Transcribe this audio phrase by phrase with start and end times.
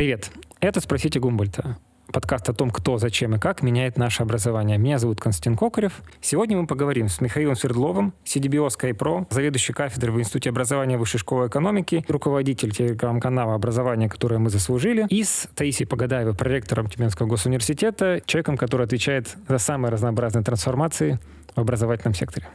[0.00, 1.76] Привет, это «Спросите Гумбольта»
[2.10, 4.78] подкаст о том, кто, зачем и как меняет наше образование.
[4.78, 6.00] Меня зовут Константин Кокарев.
[6.22, 11.48] Сегодня мы поговорим с Михаилом Свердловым, CDBO SkyPro, заведующий кафедрой в Институте образования Высшей школы
[11.48, 18.56] экономики, руководитель телеграм-канала «Образование, которое мы заслужили», и с Таисией Погадаевой, проректором Тюменского госуниверситета, человеком,
[18.56, 21.18] который отвечает за самые разнообразные трансформации
[21.54, 22.48] в образовательном секторе.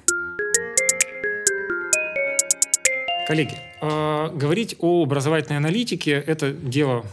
[3.28, 7.06] Коллеги, э, говорить о образовательной аналитике– это дело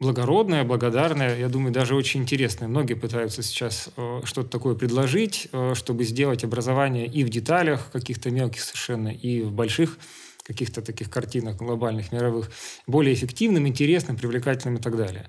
[0.00, 2.68] благородная, благодарная, я думаю, даже очень интересная.
[2.68, 8.30] Многие пытаются сейчас э, что-то такое предложить, э, чтобы сделать образование и в деталях каких-то
[8.30, 9.98] мелких совершенно, и в больших
[10.42, 12.50] каких-то таких картинах глобальных, мировых,
[12.86, 15.28] более эффективным, интересным, привлекательным и так далее.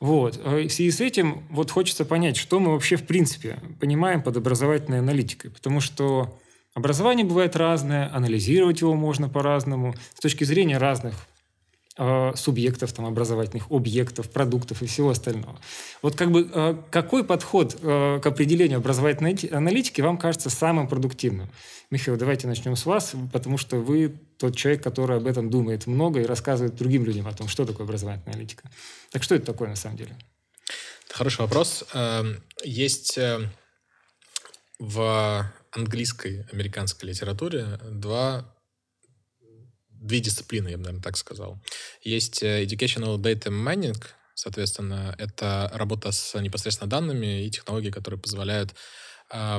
[0.00, 0.40] Вот.
[0.44, 4.36] Э, в связи с этим вот хочется понять, что мы вообще в принципе понимаем под
[4.36, 5.52] образовательной аналитикой.
[5.52, 6.36] Потому что
[6.74, 11.14] образование бывает разное, анализировать его можно по-разному, с точки зрения разных
[12.00, 15.58] Э, субъектов там, образовательных, объектов, продуктов и всего остального.
[16.00, 21.50] Вот как бы э, какой подход э, к определению образовательной аналитики вам кажется самым продуктивным?
[21.90, 26.20] Михаил, давайте начнем с вас, потому что вы тот человек, который об этом думает много
[26.20, 28.70] и рассказывает другим людям о том, что такое образовательная аналитика.
[29.10, 30.16] Так что это такое на самом деле?
[31.10, 31.82] Хороший вопрос.
[31.94, 33.18] Эм, есть
[34.78, 38.54] в английской, американской литературе два
[40.00, 41.60] две дисциплины, я бы, наверное, так сказал.
[42.02, 44.02] Есть э, Educational Data Mining,
[44.34, 48.74] соответственно, это работа с непосредственно данными и технологии, которые позволяют
[49.32, 49.58] э,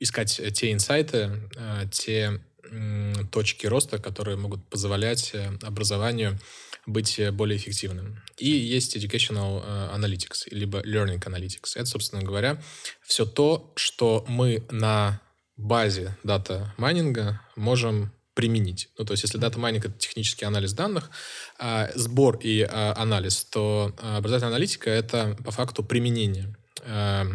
[0.00, 6.38] искать те инсайты, э, те э, точки роста, которые могут позволять э, образованию
[6.86, 8.20] быть более эффективным.
[8.38, 11.76] И есть Educational э, Analytics, либо Learning Analytics.
[11.76, 12.60] Это, собственно говоря,
[13.02, 15.20] все то, что мы на
[15.56, 18.88] базе data mining а можем применить.
[18.98, 21.10] Ну, то есть, если дата майнинг— это технический анализ данных,
[21.58, 27.26] а сбор и а, анализ, то а, образовательная аналитика— это по факту применение а,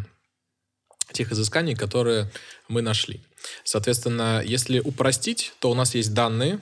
[1.12, 2.31] тех изысканий, которые
[2.68, 3.24] мы нашли.
[3.63, 6.59] Соответственно, если упростить, то у нас есть данные,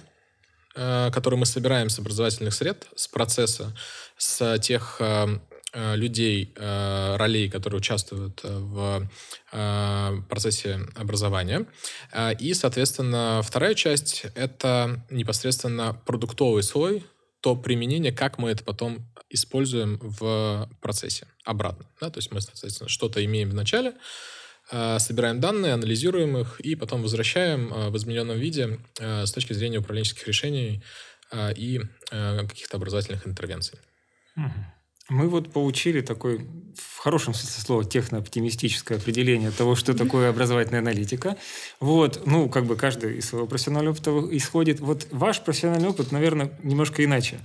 [0.75, 3.75] а, которые мы собираем с образовательных сред, с процесса,
[4.17, 5.39] с тех а,
[5.75, 9.09] людей, э, ролей, которые участвуют э, в
[10.27, 11.65] процессе образования.
[12.39, 17.05] И, соответственно, вторая часть— это непосредственно продуктовый слой,
[17.39, 21.85] то применение, как мы это потом используем в процессе обратно.
[22.01, 22.09] Да?
[22.09, 23.93] То есть мы, соответственно, что-то имеем в начале,
[24.69, 30.83] собираем данные, анализируем их и потом возвращаем в измененном виде с точки зрения управленческих решений
[31.33, 31.79] и
[32.11, 33.79] каких-то образовательных интервенций.
[34.35, 34.74] Угу.
[35.09, 41.37] Мы вот получили такой, в хорошем смысле слова, технооптимистическое определение того, что такое образовательная аналитика.
[41.79, 44.79] Вот, ну, как бы каждый из своего профессионального опыта исходит.
[44.79, 47.39] Вот ваш профессиональный опыт, наверное, немножко иначе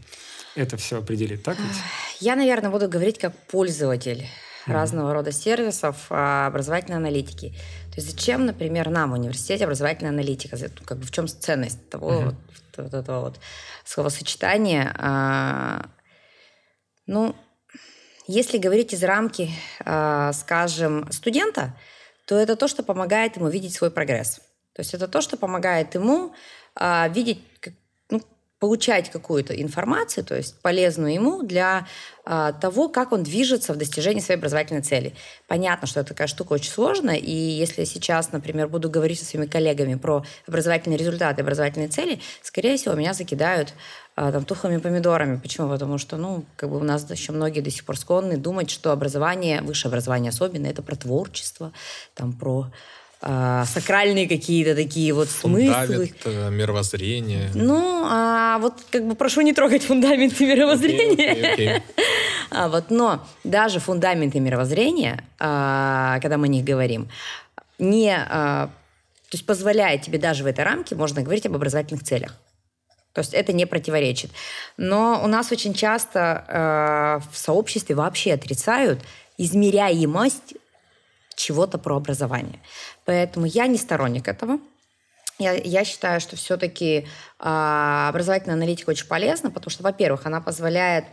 [0.55, 1.77] это все определит, так ведь?
[2.21, 4.73] Я, наверное, буду говорить как пользователь mm-hmm.
[4.73, 7.51] разного рода сервисов а, образовательной аналитики.
[7.91, 10.57] То есть зачем, например, нам в университете образовательная аналитика?
[10.87, 12.25] Как бы в чем ценность того mm-hmm.
[12.25, 12.35] вот,
[12.79, 13.41] вот этого вот
[13.85, 14.95] словосочетания?
[14.97, 15.87] А,
[17.07, 17.37] ну,
[18.31, 19.51] если говорить из рамки,
[19.85, 21.77] а, скажем, студента,
[22.27, 24.41] то это то, что помогает ему видеть свой прогресс.
[24.75, 26.33] То есть это то, что помогает ему
[26.75, 27.45] а, видеть,
[28.61, 31.87] получать какую-то информацию, то есть полезную ему для
[32.27, 35.15] а, того, как он движется в достижении своей образовательной цели.
[35.49, 39.47] Понятно, что это такая штука очень сложная, и если сейчас, например, буду говорить со своими
[39.47, 43.73] коллегами про образовательные результаты, образовательные цели, скорее всего, меня закидают
[44.15, 45.39] а, там, тухлыми помидорами.
[45.39, 45.71] Почему?
[45.71, 48.93] Потому что, ну, как бы у нас еще многие до сих пор склонны думать, что
[48.93, 51.73] образование, высшее образование особенно, это про творчество,
[52.15, 52.71] там, про
[53.23, 56.15] а, сакральные какие-то такие вот Фундамент, смыслы.
[56.25, 57.51] Э, мировоззрение.
[57.55, 61.35] Ну, а вот как бы прошу не трогать фундаменты мировоззрения.
[61.35, 61.83] Okay, okay, okay.
[62.51, 67.11] а, вот, но даже фундаменты мировоззрения, а, когда мы о них говорим,
[67.79, 68.69] не, а,
[69.29, 72.37] то есть позволяет тебе даже в этой рамке, можно говорить об образовательных целях.
[73.13, 74.31] То есть это не противоречит.
[74.77, 79.01] Но у нас очень часто э, в сообществе вообще отрицают
[79.37, 80.55] измеряемость
[81.41, 82.61] чего-то про образование.
[83.05, 84.59] Поэтому я не сторонник этого.
[85.39, 87.05] Я, я считаю, что все-таки э,
[87.39, 91.07] образовательная аналитика очень полезна, потому что, во-первых, она позволяет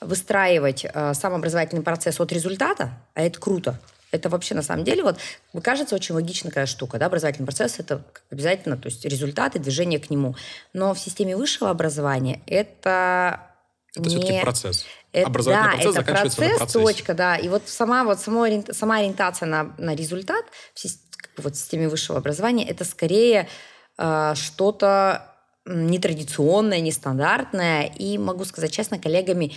[0.00, 3.78] выстраивать э, сам образовательный процесс от результата, а это круто.
[4.10, 5.18] Это вообще на самом деле, вот,
[5.62, 6.98] кажется, очень логичная такая штука.
[6.98, 7.06] Да?
[7.06, 10.34] Образовательный процесс– это обязательно то есть результаты, движение к нему.
[10.72, 13.48] Но в системе высшего образования это
[13.94, 14.16] это не...
[14.16, 14.86] все-таки процесс.
[15.12, 16.84] Это, Образовательный да, процесс это заканчивается процесс, на процессе.
[16.84, 17.36] точка, да.
[17.36, 20.44] И вот сама, вот сама, сама ориентация на, на результат
[20.74, 23.48] в, вот системе высшего образования– это скорее
[23.96, 25.34] э, что-то
[25.64, 27.84] нетрадиционное, нестандартное.
[27.84, 29.54] И могу сказать честно, коллегами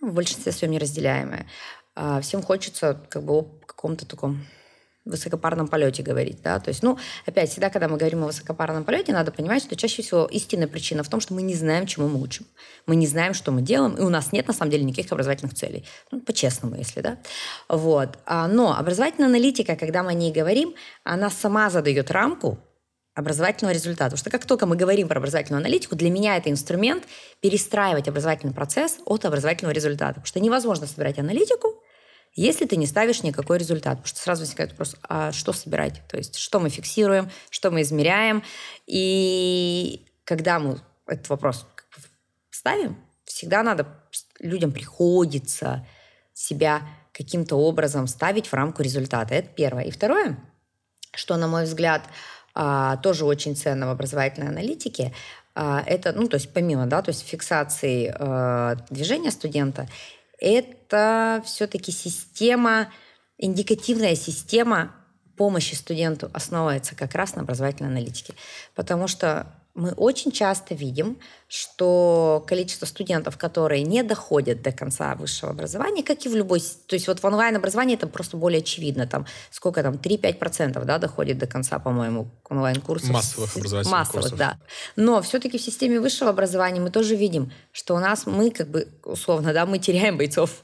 [0.00, 1.46] в большинстве своем неразделяемое.
[1.94, 4.46] А, всем хочется как бы о каком-то таком
[5.06, 9.12] высокопарном полете говорить, да, то есть, ну, опять, всегда, когда мы говорим о высокопарном полете,
[9.12, 12.20] надо понимать, что чаще всего истинная причина в том, что мы не знаем, чему мы
[12.20, 12.46] учим.
[12.86, 15.54] Мы не знаем, что мы делаем, и у нас нет, на самом деле, никаких образовательных
[15.54, 15.84] целей.
[16.10, 17.18] Ну, по-честному, если, да.
[17.68, 18.18] Вот.
[18.26, 20.74] А, но образовательная аналитика, когда мы о ней говорим,
[21.04, 22.58] она сама задает рамку,
[23.16, 24.10] образовательного результата.
[24.10, 27.04] Потому что как только мы говорим про образовательную аналитику, для меня это инструмент
[27.40, 30.14] перестраивать образовательный процесс от образовательного результата.
[30.14, 31.82] Потому что невозможно собирать аналитику,
[32.36, 33.96] если ты не ставишь никакой результат.
[33.96, 36.02] Потому что сразу возникает вопрос, а что собирать?
[36.08, 38.42] То есть что мы фиксируем, что мы измеряем.
[38.86, 41.66] И когда мы этот вопрос
[42.50, 43.86] ставим, всегда надо,
[44.38, 45.86] людям приходится
[46.34, 49.34] себя каким-то образом ставить в рамку результата.
[49.34, 49.84] Это первое.
[49.84, 50.38] И второе,
[51.14, 52.02] что, на мой взгляд,
[52.54, 55.14] а, тоже очень ценно в образовательной аналитике,
[55.54, 59.88] а, это, ну, то есть помимо, да, то есть фиксации э, движения студента,
[60.38, 62.92] это все-таки система,
[63.38, 64.94] индикативная система
[65.36, 68.34] помощи студенту основывается как раз на образовательной аналитике.
[68.74, 71.18] Потому что мы очень часто видим,
[71.48, 76.60] что количество студентов, которые не доходят до конца высшего образования, как и в любой...
[76.60, 79.06] То есть вот в онлайн-образовании это просто более очевидно.
[79.06, 83.10] Там сколько там, 3-5% да, доходит до конца, по-моему, онлайн-курсов.
[83.10, 84.38] Массовых образовательных Массовых, курсов.
[84.38, 84.58] да.
[84.96, 88.88] Но все-таки в системе высшего образования мы тоже видим, что у нас мы как бы,
[89.04, 90.62] условно, да, мы теряем бойцов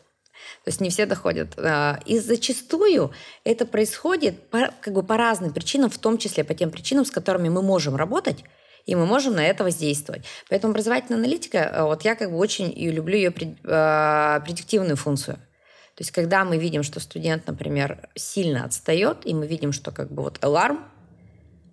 [0.65, 1.55] то есть не все доходят.
[1.59, 3.13] А, и зачастую
[3.45, 7.11] это происходит по, как бы по разным причинам, в том числе по тем причинам, с
[7.11, 8.45] которыми мы можем работать,
[8.87, 10.25] и мы можем на это воздействовать.
[10.49, 13.33] Поэтому образовательная аналитика, э, вот я как бы очень и люблю ее
[13.65, 15.37] а, предиктивную функцию.
[15.95, 20.11] То есть когда мы видим, что студент, например, сильно отстает, и мы видим, что как
[20.11, 20.85] бы вот аларм,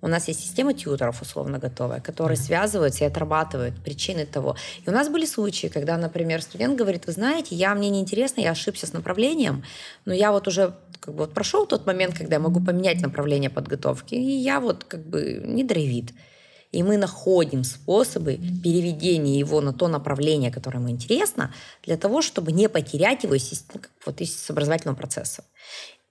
[0.01, 4.55] у нас есть система тьютеров условно готовая, которые связываются и отрабатывают причины того.
[4.85, 8.51] И у нас были случаи, когда, например, студент говорит, вы знаете, я мне неинтересно, я
[8.51, 9.63] ошибся с направлением,
[10.05, 13.49] но я вот уже как бы вот прошел тот момент, когда я могу поменять направление
[13.49, 16.13] подготовки, и я вот как бы не драйвит.
[16.71, 21.51] И мы находим способы переведения его на то направление, которое ему интересно,
[21.83, 23.65] для того, чтобы не потерять его из,
[24.05, 25.43] вот, из образовательного процесса.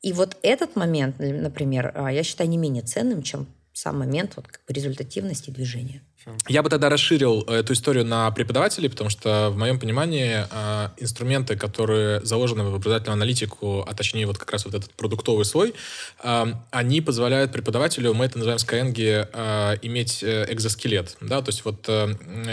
[0.02, 4.46] И вот этот момент, например, а, я считаю не менее ценным, чем сам момент вот,
[4.68, 6.02] результативности движения.
[6.48, 10.88] Я бы тогда расширил э, эту историю на преподавателей, потому что в моем понимании э,
[10.98, 15.74] инструменты, которые заложены в образовательную аналитику, а точнее вот как раз вот этот продуктовый слой,
[16.22, 21.16] э, они позволяют преподавателю, мы это называем Skyeng, иметь экзоскелет.
[21.20, 21.42] Да?
[21.42, 21.88] То есть вот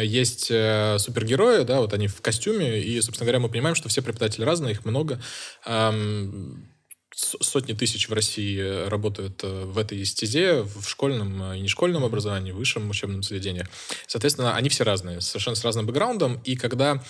[0.02, 4.44] есть супергерои, да, вот они в костюме, и, собственно говоря, мы понимаем, что все преподаватели
[4.44, 5.20] разные, их много
[5.66, 6.68] эм,
[7.16, 12.04] сотни тысяч в России э, работают э, в этой стезе, в школьном э, и нешкольном
[12.04, 13.66] образовании, в высшем учебном заведении.
[14.06, 16.42] Соответственно, они все разные, совершенно с разным бэкграундом.
[16.44, 17.02] И когда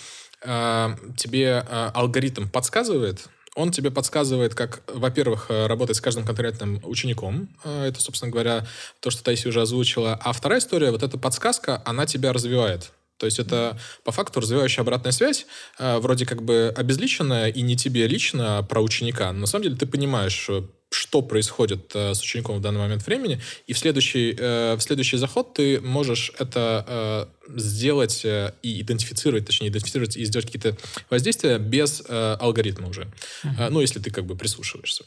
[0.42, 7.48] э, тебе э, алгоритм подсказывает, он тебе подсказывает, как, во-первых, работать с каждым конкретным учеником.
[7.64, 8.66] Это, собственно говоря,
[9.00, 10.20] то, что Таисия уже озвучила.
[10.22, 12.92] А вторая история, вот эта подсказка, она тебя развивает.
[13.18, 15.46] То есть это по факту развивающая обратная связь,
[15.78, 19.32] э, вроде как бы обезличенная и не тебе лично про ученика.
[19.32, 23.06] Но на самом деле ты понимаешь, э, что происходит э, с учеником в данный момент
[23.06, 30.16] времени, и в следующий, в следующий заход ты можешь это сделать и идентифицировать, точнее, идентифицировать
[30.16, 30.76] и сделать какие-то
[31.10, 33.08] воздействия без алгоритма уже.
[33.44, 33.70] Uh-huh.
[33.70, 35.04] Ну, если ты как бы прислушиваешься.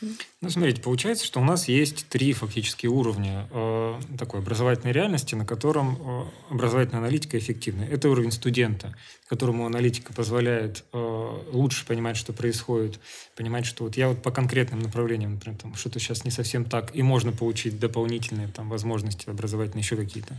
[0.00, 5.44] Ну, смотрите, получается, что у нас есть три фактически уровня э, такой образовательной реальности, на
[5.44, 7.82] котором э, образовательная аналитика эффективна.
[7.82, 8.94] Это уровень студента,
[9.28, 13.00] которому аналитика позволяет э, лучше понимать, что происходит,
[13.34, 16.94] понимать, что вот я вот по конкретным направлениям, например, там что-то сейчас не совсем так,
[16.94, 20.36] и можно получить дополнительные там возможности образовательные еще какие-то.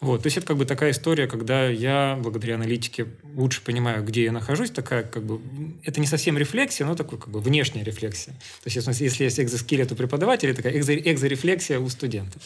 [0.00, 4.24] Вот, то есть это как бы такая история, когда я благодаря аналитике лучше понимаю, где
[4.24, 5.40] я нахожусь, такая как бы,
[5.84, 8.32] это не совсем рефлексия, но такой как бы внешняя рефлексия.
[8.64, 12.40] То есть если есть экзоскелет у преподавателя, такая экзо, экзорефлексия у студентов.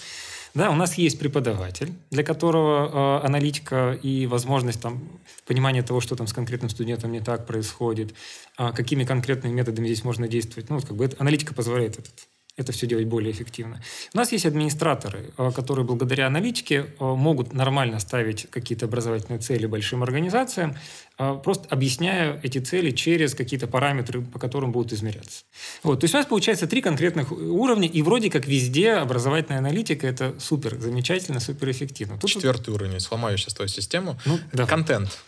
[0.54, 5.02] Да, у нас есть преподаватель, для которого э, аналитика и возможность там,
[5.46, 8.14] понимания того, что там с конкретным студентом не так происходит,
[8.58, 10.70] э, какими конкретными методами здесь можно действовать.
[10.70, 13.82] Ну, вот как бы это, аналитика позволяет этот это все делать более эффективно.
[14.12, 19.66] У нас есть администраторы, э, которые благодаря аналитике э, могут нормально ставить какие-то образовательные цели
[19.66, 20.76] большим организациям,
[21.18, 25.44] э, просто объясняя эти цели через какие-то параметры, по которым будут измеряться.
[25.82, 26.00] Вот.
[26.00, 30.34] То есть у нас получается три конкретных уровня, и вроде как везде образовательная аналитика– это
[30.38, 32.18] супер замечательно, супер эффективно.
[32.18, 32.82] Тут Четвертый вот...
[32.82, 34.16] уровень, сломаю сейчас твою систему.
[34.26, 34.66] Ну, да.
[34.66, 35.18] Контент.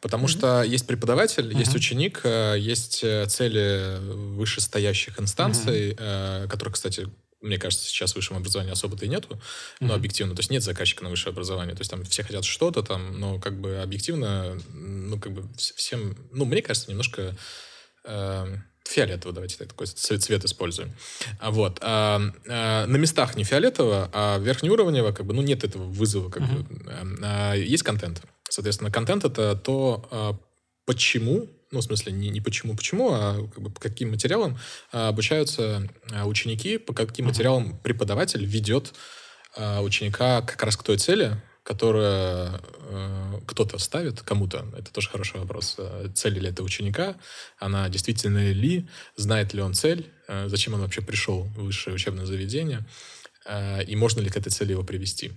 [0.00, 0.30] Потому mm-hmm.
[0.30, 1.58] что есть преподаватель, mm-hmm.
[1.58, 3.98] есть ученик, э, есть э, цели
[4.36, 6.48] вышестоящих инстанций, mm-hmm.
[6.48, 7.08] которые, кстати,
[7.40, 9.40] мне кажется, сейчас в высшем образовании особо-то и нету,
[9.80, 9.94] но mm-hmm.
[9.94, 13.20] объективно, то есть нет заказчика на высшее образование, то есть там все хотят что-то там,
[13.20, 17.36] но как бы объективно, ну как бы всем, ну мне кажется, немножко
[18.04, 18.56] э,
[18.88, 20.92] фиолетово, давайте такой цвет, цвет используем.
[21.40, 21.78] А вот.
[21.82, 26.42] А, а, на местах не фиолетово, а верхнеуровнево, как бы, ну, нет этого вызова, как
[26.42, 26.62] uh-huh.
[26.62, 27.18] бы.
[27.22, 28.22] А, есть контент.
[28.48, 30.38] Соответственно, контент— это то, а,
[30.84, 34.58] почему, ну, в смысле, не, не почему, почему, а как бы по каким материалам
[34.92, 38.94] а, обучаются а, ученики, по каким материалам преподаватель ведет
[39.80, 45.76] ученика как раз к той цели, которое э, кто-то ставит кому-то, это тоже хороший вопрос.
[46.14, 47.16] Цель ли это ученика?
[47.58, 48.86] Она действительно ли?
[49.16, 50.08] Знает ли он цель?
[50.28, 52.86] Э, зачем он вообще пришел в высшее учебное заведение?
[53.46, 55.32] Э, и можно ли к этой цели его привести?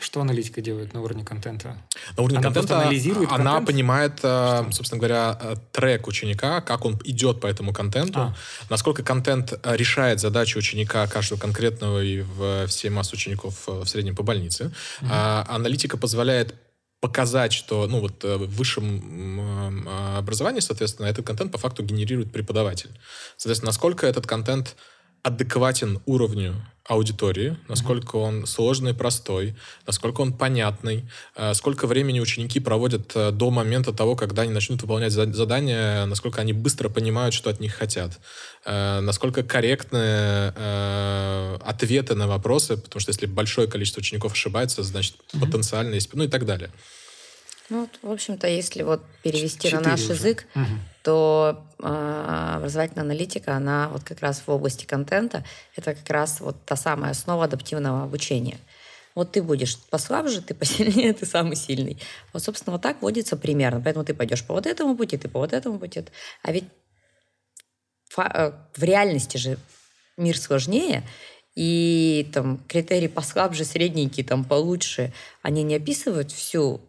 [0.00, 1.76] Что аналитика делает на уровне контента?
[2.16, 3.66] На уровне она контента анализирует она контент?
[3.66, 4.66] понимает, Что?
[4.72, 5.38] собственно говоря,
[5.72, 8.36] трек ученика, как он идет по этому контенту, а.
[8.70, 14.22] насколько контент решает задачу ученика каждого конкретного и в все массы учеников в среднем по
[14.22, 14.72] больнице.
[15.02, 15.10] Угу.
[15.12, 16.54] А, аналитика позволяет
[17.00, 19.88] показать, что ну, вот, в высшем
[20.18, 22.90] образовании, соответственно, этот контент по факту генерирует преподаватель.
[23.36, 24.76] Соответственно, насколько этот контент
[25.22, 26.54] адекватен уровню
[26.90, 29.54] аудитории, насколько он сложный, простой,
[29.86, 31.04] насколько он понятный,
[31.36, 36.40] э, сколько времени ученики проводят э, до момента того, когда они начнут выполнять задания, насколько
[36.40, 38.18] они быстро понимают, что от них хотят,
[38.64, 40.48] э, насколько корректны
[41.60, 45.40] ответы на вопросы, потому что если большое количество учеников ошибается, значит mm-hmm.
[45.40, 46.70] потенциально есть, ну и так далее.
[47.70, 50.14] Ну, вот, в общем-то, если вот перевести на наш уже.
[50.14, 50.64] язык, угу.
[51.04, 55.44] то э, образовательная аналитика, она вот как раз в области контента,
[55.76, 58.58] это как раз вот та самая основа адаптивного обучения.
[59.14, 62.00] Вот ты будешь послабже, ты посильнее, ты самый сильный.
[62.32, 63.80] Вот, собственно, вот так водится примерно.
[63.80, 66.04] Поэтому ты пойдешь по вот этому пути, ты по вот этому пути.
[66.42, 66.64] А ведь
[68.16, 69.58] э, в реальности же
[70.16, 71.04] мир сложнее,
[71.54, 75.12] и там критерии послабже, средненькие, там получше,
[75.42, 76.80] они не описывают всю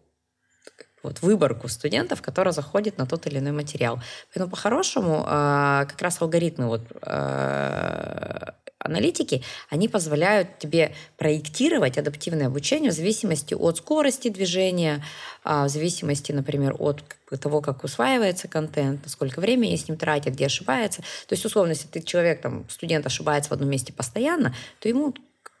[1.02, 4.00] вот, выборку студентов, которая заходит на тот или иной материал.
[4.32, 8.54] Поэтому по-хорошему а, как раз алгоритмы вот, а,
[8.84, 15.04] аналитики, они позволяют тебе проектировать адаптивное обучение в зависимости от скорости движения,
[15.44, 17.02] а, в зависимости, например, от
[17.40, 21.02] того, как усваивается контент, сколько времени с ним тратят, где ошибается.
[21.26, 25.14] То есть, условно, если ты человек, там, студент ошибается в одном месте постоянно, то ему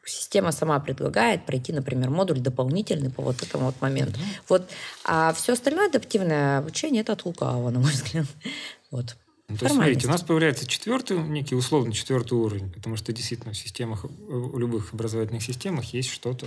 [0.04, 4.18] система сама предлагает пройти, например, модуль дополнительный по вот этому вот моменту.
[4.18, 4.42] Mm-hmm.
[4.48, 4.70] Вот.
[5.04, 8.26] А все остальное адаптивное обучение это от лукавого, на мой взгляд.
[8.90, 9.16] Вот.
[9.48, 13.52] Ну, то есть, смотрите, у нас появляется четвертый, некий условно четвертый уровень, потому что действительно
[13.52, 16.46] в системах, в любых образовательных системах есть что-то,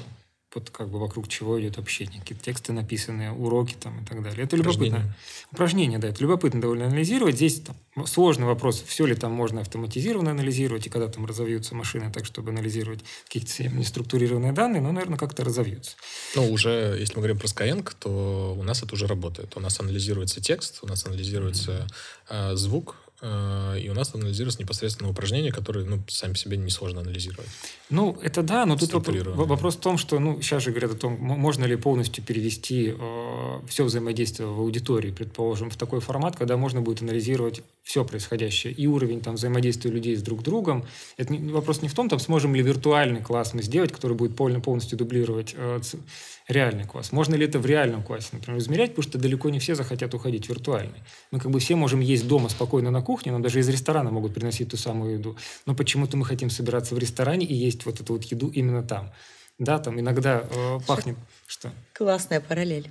[0.55, 4.45] вот как бы вокруг чего идет общение, какие-то тексты написанные, уроки там и так далее.
[4.45, 5.13] Это любопытно.
[5.51, 7.35] Упражнение, да, это любопытно довольно анализировать.
[7.35, 12.11] Здесь там, сложный вопрос, все ли там можно автоматизированно анализировать, и когда там разовьются машины
[12.11, 15.97] так, чтобы анализировать какие-то неструктурированные данные, но, наверное, как-то разовьются.
[16.35, 19.55] Ну, уже, если мы говорим про Skyeng, то у нас это уже работает.
[19.57, 21.87] У нас анализируется текст, у нас анализируется
[22.29, 22.53] mm-hmm.
[22.53, 27.01] э, звук, Э, и у нас анализируется непосредственно упражнения, которые, ну, сами по себе несложно
[27.01, 27.49] анализировать.
[27.89, 31.17] Ну, это да, но тут вопрос в том, что, ну, сейчас же говорят о том,
[31.19, 36.81] можно ли полностью перевести э, все взаимодействие в аудитории, предположим, в такой формат, когда можно
[36.81, 40.83] будет анализировать все происходящее, и уровень там взаимодействия людей с друг другом.
[41.17, 44.35] Это не, вопрос не в том, там, сможем ли виртуальный класс мы сделать, который будет
[44.35, 45.79] полностью дублировать э,
[46.47, 47.11] реальный класс.
[47.11, 50.45] Можно ли это в реальном классе, например, измерять, потому что далеко не все захотят уходить
[50.45, 51.01] в виртуальный.
[51.31, 54.33] Мы как бы все можем есть дома спокойно на кухне, нам даже из ресторана могут
[54.33, 55.37] приносить ту самую еду.
[55.65, 59.11] Но почему-то мы хотим собираться в ресторане и есть вот эту вот еду именно там.
[59.57, 61.17] Да, там иногда э, пахнет...
[61.47, 61.71] Что?
[61.93, 62.89] Классная параллель.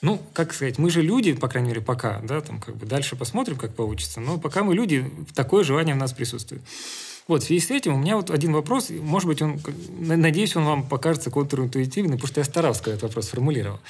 [0.00, 3.16] Ну, как сказать, мы же люди, по крайней мере, пока, да, там как бы дальше
[3.16, 6.62] посмотрим, как получится, но пока мы люди, такое желание в нас присутствует.
[7.26, 9.60] Вот, в связи с этим у меня вот один вопрос, может быть, он,
[9.98, 13.80] надеюсь, он вам покажется контринтуитивным, потому что я старался, когда этот вопрос формулировал.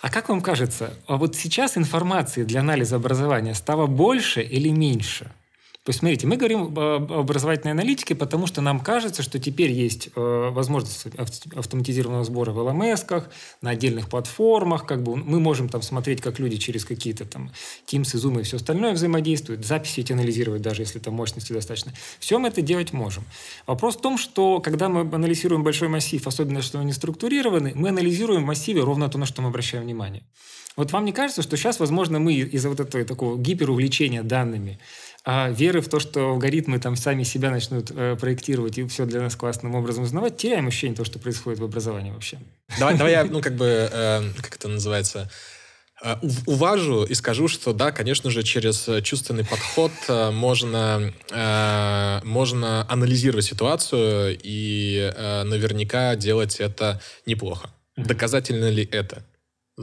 [0.00, 5.30] А как вам кажется, а вот сейчас информации для анализа образования стало больше или меньше?
[5.90, 10.50] Есть, смотрите, мы говорим об образовательной аналитике, потому что нам кажется, что теперь есть э,
[10.52, 11.06] возможность
[11.56, 13.04] автоматизированного сбора в лмс
[13.60, 14.86] на отдельных платформах.
[14.86, 17.50] Как бы мы можем там смотреть, как люди через какие-то там
[17.88, 21.92] Teams, Zoom и все остальное взаимодействуют, записи эти анализировать, даже если там мощности достаточно.
[22.20, 23.24] Все мы это делать можем.
[23.66, 27.88] Вопрос в том, что когда мы анализируем большой массив, особенно что он не структурированный, мы
[27.88, 30.22] анализируем в массиве ровно то, на что мы обращаем внимание.
[30.76, 34.78] Вот вам не кажется, что сейчас, возможно, мы из-за вот этого такого гиперувлечения данными,
[35.24, 39.20] а веры в то, что алгоритмы там сами себя начнут э, проектировать и все для
[39.20, 42.38] нас классным образом узнавать, теряем ощущение того, что происходит в образовании вообще.
[42.78, 45.30] Давай, давай я, ну, как бы, э, как это называется,
[46.02, 52.90] Э, уважу и скажу, что да, конечно же, через чувственный подход э, можно, э, можно
[52.90, 55.12] анализировать ситуацию и
[55.44, 57.70] наверняка делать это неплохо.
[57.96, 59.24] Доказательно ли это?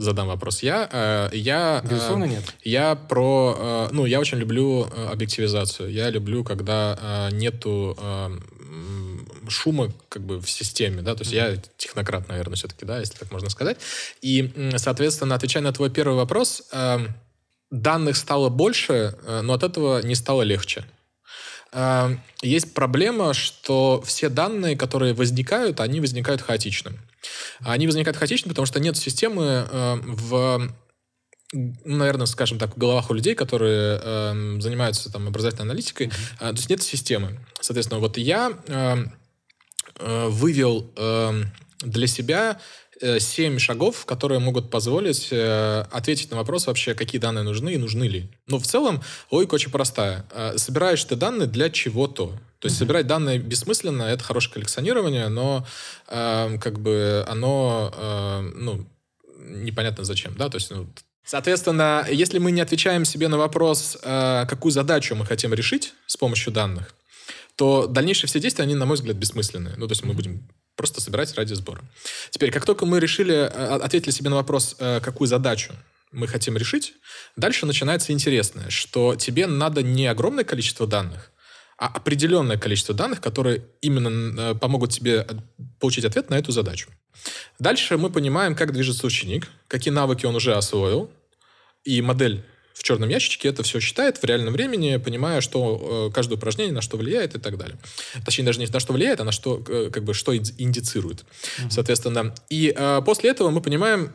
[0.00, 0.62] Задам вопрос.
[0.62, 2.44] Я, я, Безусловно, нет.
[2.62, 5.90] Я про, ну, я очень люблю объективизацию.
[5.90, 7.96] Я люблю, когда нету
[9.50, 11.54] шума как бы в системе, да, то есть mm-hmm.
[11.54, 13.78] я технократ, наверное, все-таки, да, если так можно сказать.
[14.20, 16.98] И, соответственно, отвечая на твой первый вопрос, э,
[17.70, 20.84] данных стало больше, э, но от этого не стало легче.
[21.72, 26.92] Э, есть проблема, что все данные, которые возникают, они возникают хаотично.
[27.60, 30.72] Они возникают хаотично, потому что нет системы э, в
[31.50, 36.34] наверное, скажем так, в головах у людей, которые э, занимаются там образовательной аналитикой, mm-hmm.
[36.34, 37.40] э, то есть нет системы.
[37.62, 38.96] Соответственно, вот я э,
[40.00, 42.60] Э, вывел эм, для себя
[43.00, 47.78] э, семь шагов, которые могут позволить э, ответить на вопрос вообще, какие данные нужны и
[47.78, 48.30] нужны ли.
[48.46, 50.24] Но в целом логика очень простая.
[50.56, 52.38] Собираешь ты данные для чего-то.
[52.58, 52.78] То есть mm-hmm.
[52.78, 55.64] собирать данные бессмысленно, это хорошее коллекционирование, но
[56.08, 58.84] э, как бы оно, э, ну,
[59.38, 60.88] непонятно зачем, да, то есть, ну,
[61.24, 66.16] Соответственно, если мы не отвечаем себе на вопрос, э, какую задачу мы хотим решить с
[66.16, 66.94] помощью данных,
[67.54, 69.74] то дальнейшие все действия, они, на мой взгляд, бессмысленные.
[69.76, 70.48] Ну, то есть мы будем
[70.78, 71.82] просто собирать ради сбора.
[72.30, 75.74] Теперь, как только мы решили, э, ответили себе на вопрос, э, какую задачу
[76.12, 76.94] мы хотим решить,
[77.36, 81.32] дальше начинается интересное, что тебе надо не огромное количество данных,
[81.76, 85.26] а определенное количество данных, которые именно э, помогут тебе
[85.80, 86.90] получить ответ на эту задачу.
[87.58, 91.10] Дальше мы понимаем, как движется ученик, какие навыки он уже освоил,
[91.82, 92.44] и модель
[92.78, 96.80] в черном ящичке это все считает в реальном времени, понимая, что э, каждое упражнение на
[96.80, 97.76] что влияет и так далее.
[98.24, 101.24] Точнее, даже не на что влияет, а на что, э, как бы, что индицирует.
[101.58, 101.70] Угу.
[101.70, 104.12] Соответственно, и э, после этого мы понимаем,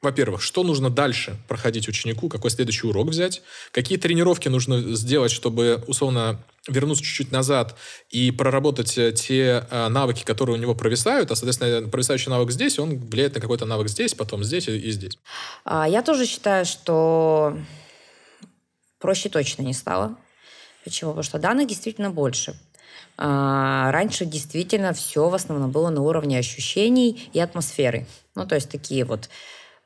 [0.00, 5.84] во-первых, что нужно дальше проходить ученику, какой следующий урок взять, какие тренировки нужно сделать, чтобы,
[5.86, 7.76] условно, вернуться чуть-чуть назад
[8.08, 12.78] и проработать э, те э, навыки, которые у него провисают, а, соответственно, провисающий навык здесь,
[12.78, 15.18] он влияет на какой-то навык здесь, потом здесь и, и здесь.
[15.64, 17.58] А, я тоже считаю, что
[19.00, 20.16] Проще точно не стало.
[20.84, 21.10] Почему?
[21.10, 22.54] Потому что данных действительно больше.
[23.16, 28.06] А, раньше действительно все в основном было на уровне ощущений и атмосферы.
[28.34, 29.28] Ну, то есть такие вот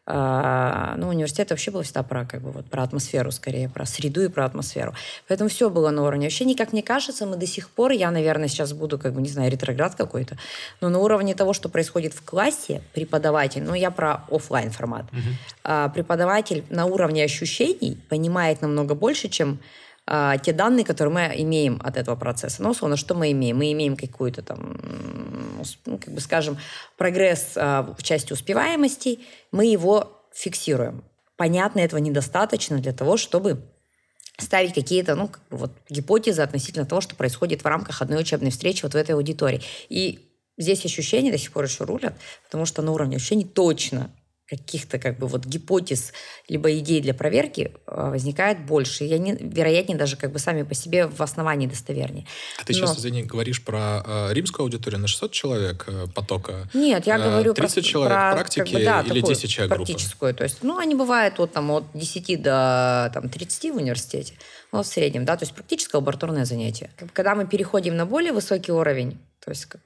[0.06, 4.28] ну, университет вообще был всегда про, как бы, вот, про атмосферу скорее, про среду и
[4.28, 4.94] про атмосферу.
[5.28, 6.54] Поэтому все было на уровне ощущений.
[6.54, 9.50] Как мне кажется, мы до сих пор, я, наверное, сейчас буду, как бы, не знаю,
[9.50, 10.36] ретроград какой-то,
[10.82, 15.20] но на уровне того, что происходит в классе, преподаватель, ну, я про офлайн формат, угу.
[15.64, 19.58] а, преподаватель на уровне ощущений понимает намного больше, чем
[20.06, 22.62] а, те данные, которые мы имеем от этого процесса.
[22.62, 23.58] Ну, условно, что мы имеем?
[23.58, 24.76] Мы имеем какую-то там,
[25.86, 26.58] ну, как бы скажем,
[26.96, 31.04] прогресс а, в части успеваемости, мы его фиксируем.
[31.36, 33.62] Понятно, этого недостаточно для того, чтобы
[34.38, 38.50] ставить какие-то ну, как бы вот, гипотезы относительно того, что происходит в рамках одной учебной
[38.50, 39.62] встречи вот в этой аудитории.
[39.88, 42.14] И здесь ощущения до сих пор еще рулят,
[42.44, 44.10] потому что на уровне ощущений точно
[44.48, 46.12] каких-то как бы вот гипотез
[46.48, 49.04] либо идей для проверки а, возникает больше.
[49.04, 52.26] И они, вероятнее, даже как бы сами по себе в основании достовернее.
[52.60, 52.80] А ты Но...
[52.80, 56.68] сейчас, извини, говоришь про э, римскую аудиторию на 600 человек э, потока?
[56.74, 57.82] Нет, я говорю 30 про...
[57.82, 60.30] человек про, практики как бы, да, или 10 человек практическую.
[60.32, 60.38] Группа?
[60.38, 64.34] То есть, ну, они бывают вот, там, от 10 до там, 30 в университете,
[64.72, 66.90] ну, в среднем, да, то есть практическое лабораторное занятие.
[67.14, 69.80] Когда мы переходим на более высокий уровень, то есть как,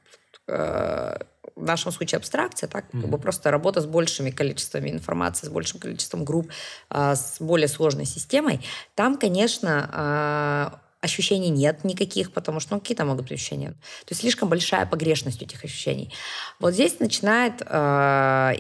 [0.49, 1.19] э,
[1.59, 3.01] в нашем случае абстракция, так, mm-hmm.
[3.01, 6.51] как бы просто работа с большими количествами информации, с большим количеством групп,
[6.89, 8.61] а, с более сложной системой,
[8.95, 13.71] там, конечно, а, ощущений нет никаких, потому что, ну, какие там могут быть ощущения?
[13.71, 16.13] То есть слишком большая погрешность этих ощущений.
[16.59, 18.55] Вот здесь начинает э,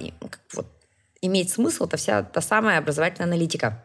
[0.52, 0.66] вот,
[1.20, 3.84] иметь смысл это вся та самая образовательная аналитика.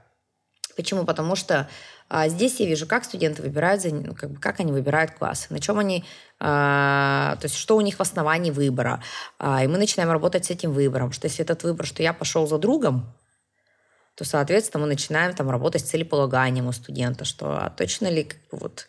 [0.76, 1.04] Почему?
[1.04, 1.68] Потому что
[2.16, 5.60] а здесь я вижу, как студенты выбирают, ну, как, бы, как они выбирают классы, на
[5.60, 6.06] чем они,
[6.40, 9.02] а, то есть что у них в основании выбора.
[9.40, 12.46] А, и мы начинаем работать с этим выбором, что если этот выбор, что я пошел
[12.46, 13.12] за другом,
[14.16, 18.42] то, соответственно, мы начинаем там работать с целеполаганием у студента, что а точно ли как
[18.52, 18.86] бы, вот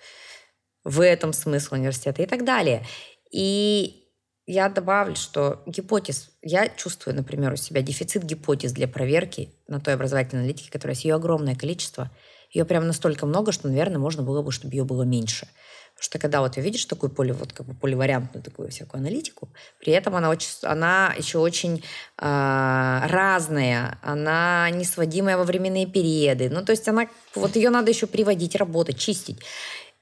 [0.85, 2.85] в этом смысл университета и так далее.
[3.33, 4.05] И
[4.45, 9.95] я добавлю, что гипотез, я чувствую, например, у себя дефицит гипотез для проверки на той
[9.95, 12.11] образовательной аналитике, которая есть ее огромное количество–
[12.55, 15.49] ее прям настолько много, что, наверное, можно было бы, чтобы ее было меньше.
[15.95, 19.93] Потому что когда вот видишь такую поле, вот как бы поливариантную такую всякую аналитику, при
[19.93, 21.85] этом она, очень, она еще очень
[22.19, 26.49] э, разная, она несводимая во временные периоды.
[26.51, 29.41] Ну, то есть она, вот ее надо еще приводить, работать, чистить.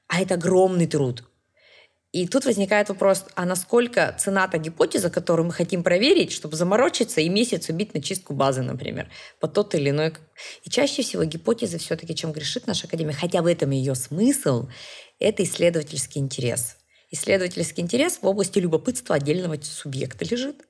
[0.09, 1.25] А это огромный труд.
[2.13, 7.23] И тут возникает вопрос, а насколько цена та гипотеза, которую мы хотим проверить, чтобы заморочиться
[7.23, 9.09] и месяц убить на чистку базы, например,
[9.41, 10.13] по тот или иной.
[10.63, 14.69] И чаще всего гипотеза все-таки, чем грешит наша академия, хотя в этом ее смысл,
[15.19, 16.77] это исследовательский интерес.
[17.11, 20.67] Исследовательский интерес в области любопытства отдельного субъекта лежит.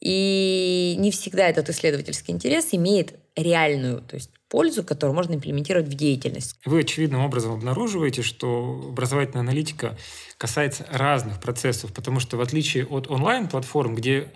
[0.00, 5.94] И не всегда этот исследовательский интерес имеет реальную, то есть пользу, которую можно имплементировать в
[5.94, 6.56] деятельность.
[6.64, 9.98] Вы очевидным образом обнаруживаете, что образовательная аналитика
[10.38, 14.32] касается разных процессов, потому что в отличие от онлайн-платформ, где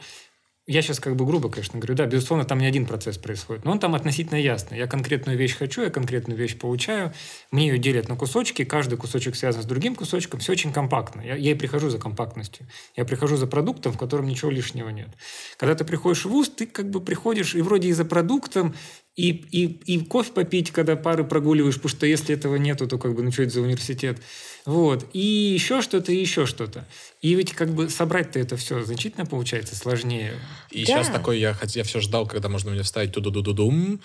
[0.70, 3.72] я сейчас как бы грубо, конечно, говорю, да, безусловно, там не один процесс происходит, но
[3.72, 4.78] он там относительно ясный.
[4.78, 7.12] Я конкретную вещь хочу, я конкретную вещь получаю,
[7.50, 11.22] мне ее делят на кусочки, каждый кусочек связан с другим кусочком, все очень компактно.
[11.22, 12.68] Я, я и прихожу за компактностью.
[12.94, 15.08] Я прихожу за продуктом, в котором ничего лишнего нет.
[15.56, 18.76] Когда ты приходишь в ВУЗ, ты как бы приходишь и вроде и за продуктом,
[19.16, 23.14] и, и, и кофе попить, когда пары прогуливаешь, потому что если этого нету, то как
[23.14, 24.22] бы ну что это за университет.
[24.66, 25.06] Вот.
[25.12, 26.86] И еще что-то, и еще что-то.
[27.22, 30.34] И ведь как бы собрать-то это все значительно получается сложнее.
[30.70, 30.86] И да.
[30.86, 34.00] сейчас такой, я, я все ждал, когда можно мне вставить ту ду ду ду дум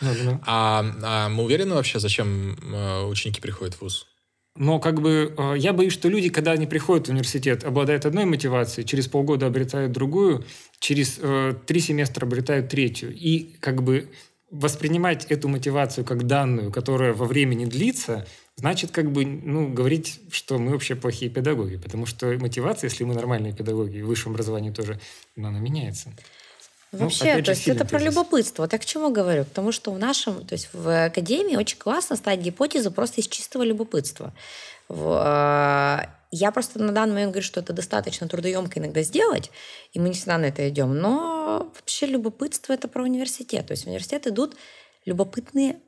[0.46, 4.08] А, а мы уверены вообще, зачем э, ученики приходят в ВУЗ?
[4.58, 8.26] Но как бы э, я боюсь, что люди, когда они приходят в университет, обладают одной
[8.26, 10.46] мотивацией, через полгода обретают другую,
[10.80, 13.13] через э, три семестра обретают третью.
[13.13, 14.10] И как бы
[14.52, 20.58] воспринимать эту мотивацию как данную, которая во времени длится, значит, как бы, ну, говорить, что
[20.58, 21.78] мы вообще плохие педагоги.
[21.78, 25.00] Потому что мотивация, если мы нормальные педагоги, в высшем образовании тоже,
[25.36, 26.12] но она меняется.
[26.91, 28.63] Ну, Вообще, ну, то есть это про любопытство.
[28.63, 29.44] Вот я к чему говорю?
[29.44, 33.63] Потому что в нашем, то есть в академии очень классно ставить гипотезу просто из чистого
[33.63, 34.34] любопытства.
[34.89, 39.52] А, я просто на данный момент говорю, что это достаточно трудоемко иногда сделать,
[39.94, 40.98] и мы не всегда на это идем.
[40.98, 43.68] Но вообще любопытство это про университет.
[43.68, 44.56] То есть в университет идут
[45.06, 45.80] любопытные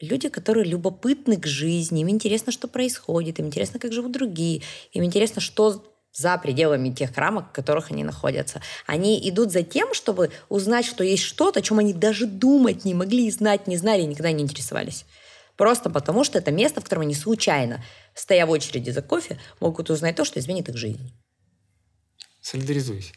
[0.00, 5.04] люди, которые любопытны к жизни, им интересно, что происходит, им интересно, как живут другие, им
[5.04, 8.62] интересно, что за пределами тех рамок, в которых они находятся.
[8.86, 12.94] Они идут за тем, чтобы узнать, что есть что-то, о чем они даже думать не
[12.94, 15.06] могли, знать не знали и никогда не интересовались.
[15.56, 19.90] Просто потому, что это место, в котором они случайно, стоя в очереди за кофе, могут
[19.90, 21.12] узнать то, что изменит их жизнь.
[22.40, 23.12] Солидаризуюсь.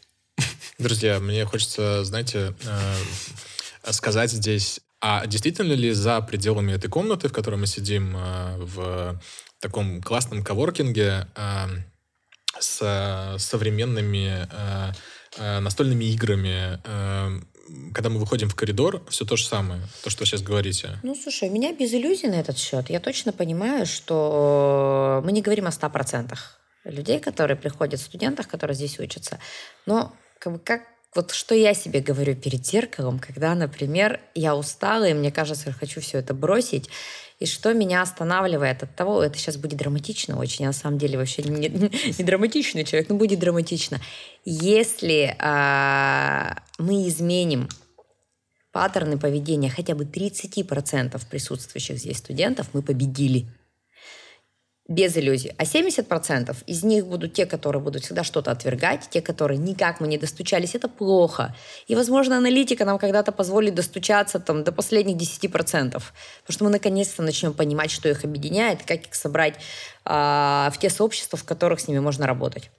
[0.78, 7.32] Друзья, мне хочется, знаете, э, сказать здесь, а действительно ли за пределами этой комнаты, в
[7.32, 9.20] которой мы сидим э, в
[9.60, 11.66] таком классном коворкинге э,
[12.58, 14.48] с современными
[15.38, 16.80] настольными играми,
[17.92, 20.98] когда мы выходим в коридор, все то же самое, то, что вы сейчас говорите.
[21.02, 22.90] Ну, слушай, у меня без иллюзий на этот счет.
[22.90, 26.36] Я точно понимаю, что мы не говорим о 100%
[26.84, 29.38] людей, которые приходят, студентах, которые здесь учатся.
[29.86, 30.82] Но как бы как
[31.14, 35.72] вот что я себе говорю перед зеркалом, когда, например, я устала, и мне кажется, я
[35.72, 36.90] хочу все это бросить,
[37.38, 41.16] и что меня останавливает от того, это сейчас будет драматично очень, я на самом деле
[41.16, 41.68] вообще не,
[42.18, 44.00] не драматичный человек, но будет драматично.
[44.44, 47.68] Если а, мы изменим
[48.72, 53.46] паттерны поведения хотя бы 30% присутствующих здесь студентов, мы победили
[54.88, 55.52] без иллюзий.
[55.58, 60.08] А 70% из них будут те, которые будут всегда что-то отвергать, те, которые никак мы
[60.08, 61.54] не достучались, это плохо.
[61.86, 66.02] И, возможно, аналитика нам когда-то позволит достучаться там, до последних 10%, потому
[66.48, 69.56] что мы наконец-то начнем понимать, что их объединяет, как их собрать
[70.06, 72.70] а, в те сообщества, в которых с ними можно работать.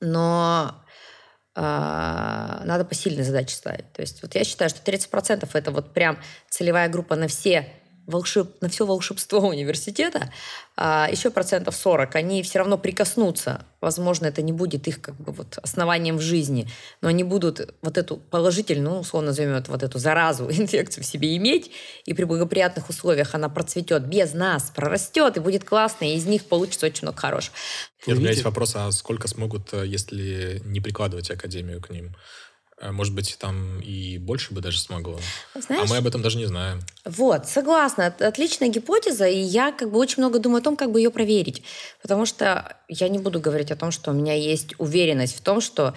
[0.00, 0.74] Но
[1.54, 3.92] а, надо посильные задачи ставить.
[3.92, 6.18] То есть вот я считаю, что 30% это вот прям
[6.50, 7.72] целевая группа на все
[8.06, 8.50] волшеб...
[8.60, 10.32] на все волшебство университета,
[10.76, 13.64] а еще процентов 40, они все равно прикоснутся.
[13.80, 16.68] Возможно, это не будет их как бы вот основанием в жизни,
[17.00, 21.06] но они будут вот эту положительную, ну, условно назовем это вот эту заразу, инфекцию в
[21.06, 21.70] себе иметь,
[22.04, 26.44] и при благоприятных условиях она процветет без нас, прорастет, и будет классно, и из них
[26.44, 27.54] получится очень много хорошего.
[28.06, 32.14] у меня есть вопрос, а сколько смогут, э, если не прикладывать академию к ним?
[32.78, 35.18] Э, может быть, там и больше бы даже смогло.
[35.54, 36.80] Знаешь, а мы об этом даже не знаем.
[37.04, 38.14] Вот, согласна.
[38.18, 41.62] Отличная гипотеза, и я как бы очень много думаю о том, как бы ее проверить.
[42.02, 45.62] Потому что я не буду говорить о том, что у меня есть уверенность в том,
[45.62, 45.94] что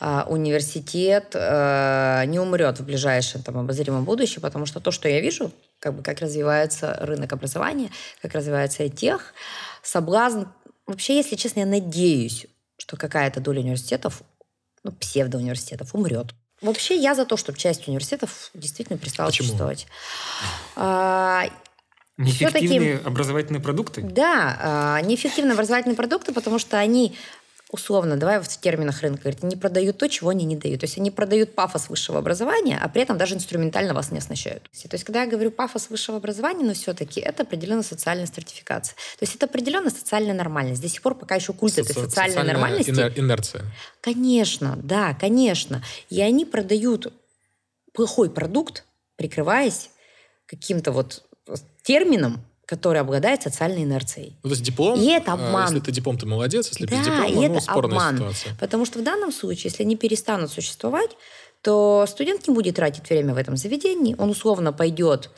[0.00, 5.20] э, университет э, не умрет в ближайшем там, обозримом будущем, потому что то, что я
[5.20, 9.32] вижу, как бы как развивается рынок образования, как развивается тех,
[9.82, 10.44] соблазн...
[10.86, 12.46] Вообще, если честно, я надеюсь,
[12.78, 14.22] что какая-то доля университетов
[14.86, 16.34] ну, псевдоуниверситетов умрет.
[16.62, 19.46] Вообще я за то, чтобы часть университетов действительно перестала Почему?
[19.48, 19.86] существовать.
[20.74, 21.44] А,
[22.16, 24.00] Неэффективные образовательные продукты?
[24.00, 27.14] Да, а, неэффективные образовательные продукты, потому что они
[27.70, 30.80] условно, давай в терминах рынка, говорит, не продают то, чего они не дают.
[30.80, 34.62] То есть они продают пафос высшего образования, а при этом даже инструментально вас не оснащают.
[34.64, 38.94] То есть когда я говорю пафос высшего образования, но все-таки это определенная социальная стратификация.
[39.18, 40.80] То есть это определенная социальная нормальность.
[40.80, 42.90] До сих пор пока еще культ Со- этой социальной социальная нормальности.
[42.90, 43.64] Инер- инерция.
[44.00, 45.82] Конечно, да, конечно.
[46.08, 47.12] И они продают
[47.92, 48.84] плохой продукт,
[49.16, 49.90] прикрываясь
[50.46, 51.24] каким-то вот
[51.82, 54.36] термином, который обладает социальной инерцией.
[54.42, 55.66] Ну, то есть диплом, и это а, обман.
[55.66, 58.16] если ты диплом, ты молодец, если да, без диплома, и ну, это спорная обман.
[58.16, 58.56] ситуация.
[58.58, 61.10] Потому что в данном случае, если они перестанут существовать,
[61.62, 65.30] то студент не будет тратить время в этом заведении, он условно пойдет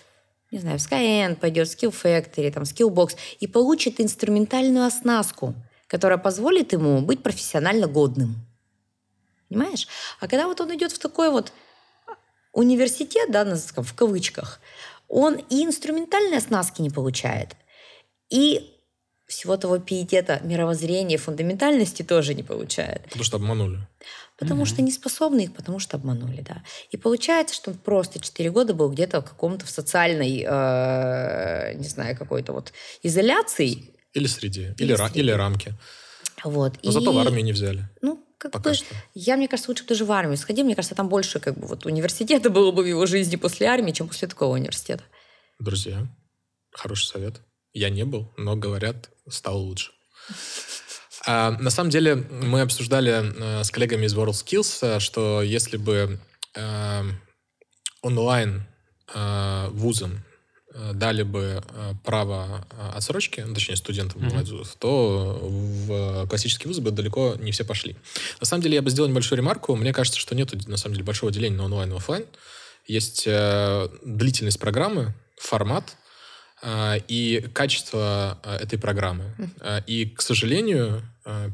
[0.51, 5.55] не знаю, в Skyend, пойдет в Skill Factory, там, Skillbox, и получит инструментальную оснастку,
[5.87, 8.37] которая позволит ему быть профессионально годным.
[9.51, 9.87] Понимаешь?
[10.21, 11.53] А когда вот он идет в такой вот
[12.53, 14.61] университет, да, в кавычках,
[15.09, 17.57] он и инструментальной оснастки не получает,
[18.31, 18.75] и
[19.29, 23.03] всего того пиетета мировоззрения, фундаментальности тоже не получает.
[23.05, 23.87] Потому что обманули.
[24.39, 24.67] Потому mm-hmm.
[24.67, 26.63] что не способны их, потому что обманули, да.
[26.91, 31.89] И получается, что он просто 4 года был где-то в каком-то в социальной, э, не
[31.89, 33.95] знаю, какой-то вот изоляции.
[34.15, 35.75] Или среде, или, или, ра- или рамки.
[36.45, 36.79] Вот.
[36.83, 36.93] Но и...
[36.93, 37.89] зато в армию не взяли.
[38.01, 38.95] Ну, как Пока бы, что.
[39.15, 40.65] Я, мне кажется, лучше бы даже в армию сходил.
[40.65, 43.93] Мне кажется, там больше как бы вот университета было бы в его жизни после армии,
[43.93, 45.03] чем после такого университета.
[45.59, 46.07] Друзья,
[46.73, 47.41] хороший совет.
[47.73, 49.93] Я не был, но говорят, стало лучше.
[51.27, 56.21] А, на самом деле мы обсуждали э, с коллегами из WorldSkills, э, что если бы
[56.55, 57.03] э,
[58.03, 58.67] онлайн
[59.13, 60.28] э, вузам Э,
[60.93, 64.77] дали бы э, право э, отсрочки, ну, точнее, студентам mm-hmm.
[64.79, 67.97] то в классические вузы бы далеко не все пошли.
[68.41, 69.75] На самом деле, я бы сделал небольшую ремарку.
[69.75, 72.25] Мне кажется, что нет, на самом деле, большого деления на онлайн и офлайн.
[72.87, 73.29] Есть
[74.03, 75.97] длительность программы, формат
[76.67, 79.25] и качество этой программы.
[79.87, 81.03] И, к сожалению,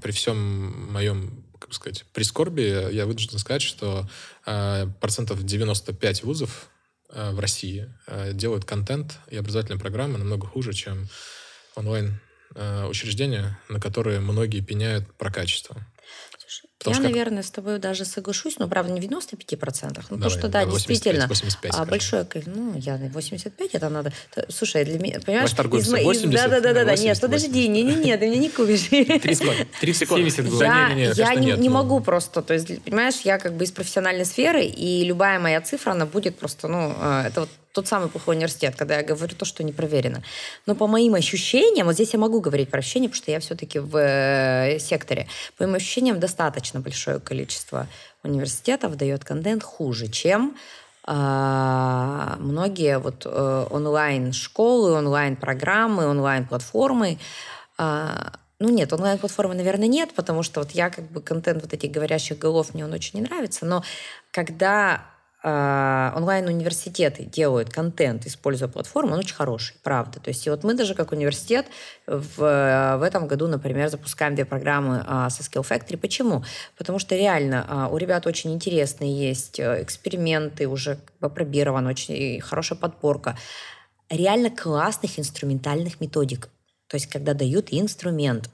[0.01, 4.09] при всем моем как сказать, прискорбии, я вынужден сказать, что
[5.01, 6.74] процентов 95 вузов Э,
[7.11, 11.09] в России э, делают контент и образовательные программы намного хуже, чем
[11.77, 12.21] онлайн
[12.55, 15.77] э, учреждения, на которые многие пеняют про качество.
[16.79, 20.05] Потому я, наверное, с тобой даже соглашусь, но, правда, не в 95%.
[20.11, 24.13] Ну, то, что, да, 85, действительно, 85, а большое, ну, я 85, это надо...
[24.49, 25.51] Слушай, для меня, понимаешь...
[25.53, 28.51] из, 80, да, да, да, да, да, нет, подожди, не, не, не, ты меня не
[28.51, 28.89] купишь.
[28.89, 30.63] 30 секунд, 70 было.
[30.63, 33.73] Я, не, не, я не, не могу просто, то есть, понимаешь, я как бы из
[33.73, 38.37] профессиональной сферы, и любая моя цифра, она будет просто, ну, это вот тот самый плохой
[38.37, 40.23] университет, когда я говорю то, что не проверено.
[40.65, 43.81] Но по моим ощущениям, вот здесь я могу говорить про ощущения, потому что я все-таки
[43.81, 45.27] в э, секторе,
[45.59, 47.89] по моим ощущениям, достаточно большое количество
[48.23, 50.57] университетов дает контент хуже, чем
[51.09, 57.19] э, многие вот э, онлайн-школы, онлайн-программы, онлайн-платформы.
[57.77, 58.09] Э,
[58.61, 62.39] ну нет, онлайн-платформы, наверное, нет, потому что вот я как бы контент вот этих говорящих
[62.39, 63.83] голов, мне он очень не нравится, но
[64.31, 65.14] когда а,
[65.45, 70.19] онлайн-университеты делают контент, используя платформу, он очень хороший, правда.
[70.19, 71.67] То есть и вот мы даже как университет
[72.07, 75.99] в, в этом году, например, запускаем две программы а, со Skill Factory.
[75.99, 76.45] Почему?
[76.79, 82.79] Потому что реально а, у ребят очень интересные есть э, эксперименты, уже опробирован, очень хорошая
[82.79, 83.37] подборка
[84.09, 86.49] реально классных инструментальных методик.
[86.89, 88.49] То есть когда дают инструмент.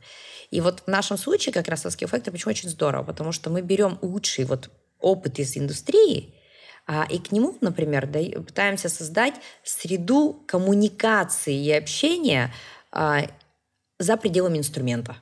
[0.50, 3.04] И вот в нашем случае как раз Skill Factory почему очень здорово?
[3.04, 6.39] Потому что мы берем лучший вот опыт из индустрии, а,
[7.08, 12.52] и к нему, например, да, пытаемся создать среду коммуникации и общения
[12.90, 13.22] а,
[13.98, 15.16] за пределами инструмента.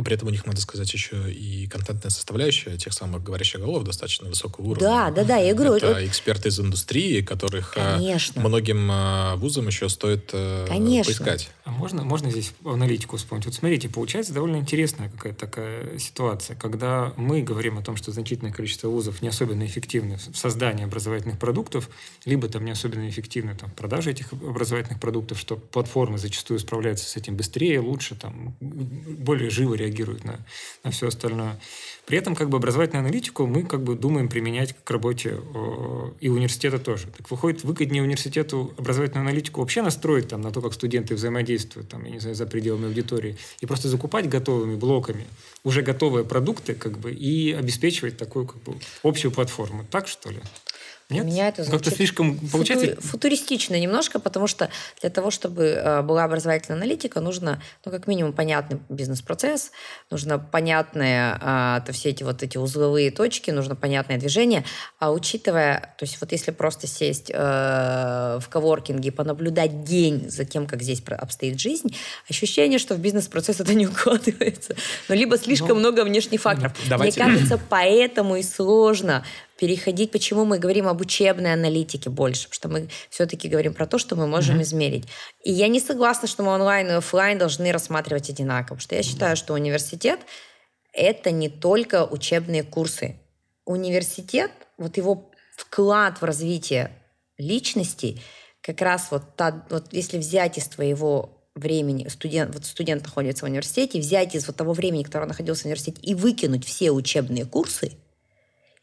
[0.00, 3.84] Но при этом у них, надо сказать, еще и контентная составляющая тех самых говорящих голов
[3.84, 4.88] достаточно высокого уровня.
[4.88, 5.74] Да, да, да, я говорю.
[5.74, 8.40] Это эксперты из индустрии, которых а, Конечно.
[8.40, 11.12] многим а, вузам еще стоит э, Конечно.
[11.12, 11.50] поискать.
[11.66, 13.44] А можно, можно здесь аналитику вспомнить?
[13.44, 18.52] Вот смотрите, получается довольно интересная какая-то такая ситуация, когда мы говорим о том, что значительное
[18.52, 21.90] количество вузов не особенно эффективны в создании образовательных продуктов,
[22.24, 27.06] либо там не особенно эффективны там, в продаже этих образовательных продуктов, что платформы зачастую справляются
[27.06, 29.89] с этим быстрее, лучше, там, более живо реагируют
[30.24, 30.38] на,
[30.84, 31.58] на все остальное.
[32.06, 36.28] При этом как бы образовательную аналитику мы как бы думаем применять к работе э, и
[36.28, 37.06] университета тоже.
[37.16, 42.04] Так выходит, выгоднее университету образовательную аналитику вообще настроить там, на то, как студенты взаимодействуют там,
[42.04, 45.26] я не знаю, за пределами аудитории, и просто закупать готовыми блоками
[45.62, 49.84] уже готовые продукты как бы, и обеспечивать такую как бы, общую платформу.
[49.90, 50.40] Так, что ли?
[51.10, 51.24] Нет?
[51.24, 52.86] Для меня это Как-то слишком получается...
[52.96, 53.08] Футу...
[53.08, 54.70] Футуристично немножко, потому что
[55.00, 59.72] для того, чтобы э, была образовательная аналитика, нужно, ну, как минимум, понятный бизнес-процесс,
[60.10, 64.64] нужно понятные, а, то все эти вот эти узловые точки, нужно понятное движение.
[64.98, 70.44] А учитывая, то есть вот если просто сесть э, в коворкинге и понаблюдать день за
[70.44, 71.96] тем, как здесь обстоит жизнь,
[72.28, 74.76] ощущение, что в бизнес-процесс это не укладывается.
[75.08, 76.72] Но либо слишком ну, много внешних факторов.
[76.88, 77.22] Давайте.
[77.22, 79.24] Мне кажется, поэтому и сложно
[79.60, 83.98] переходить, почему мы говорим об учебной аналитике больше, потому что мы все-таки говорим про то,
[83.98, 84.62] что мы можем mm-hmm.
[84.62, 85.04] измерить.
[85.44, 89.02] И я не согласна, что мы онлайн и офлайн должны рассматривать одинаково, потому что я
[89.02, 90.20] считаю, что университет
[90.94, 93.20] это не только учебные курсы.
[93.66, 96.90] Университет, вот его вклад в развитие
[97.36, 98.18] личности,
[98.62, 103.48] как раз вот, та, вот если взять из твоего времени, студент, вот студент находится в
[103.48, 107.44] университете, взять из вот того времени, которое он находился в университете, и выкинуть все учебные
[107.44, 107.92] курсы–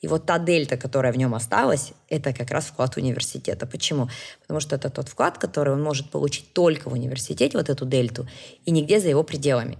[0.01, 3.65] и вот та дельта, которая в нем осталась, это как раз вклад университета.
[3.65, 4.09] Почему?
[4.41, 8.27] Потому что это тот вклад, который он может получить только в университете, вот эту дельту,
[8.65, 9.77] и нигде за его пределами.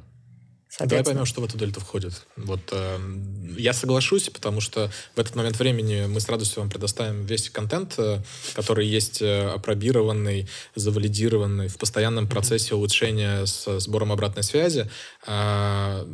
[0.80, 2.14] Давай поймем, что в эту дельту входит.
[2.36, 3.00] Вот э,
[3.58, 7.96] я соглашусь, потому что в этот момент времени мы с радостью вам предоставим весь контент,
[7.98, 8.20] э,
[8.54, 14.90] который есть э, опробированный, завалидированный в постоянном процессе улучшения с сбором обратной связи,
[15.26, 16.06] э,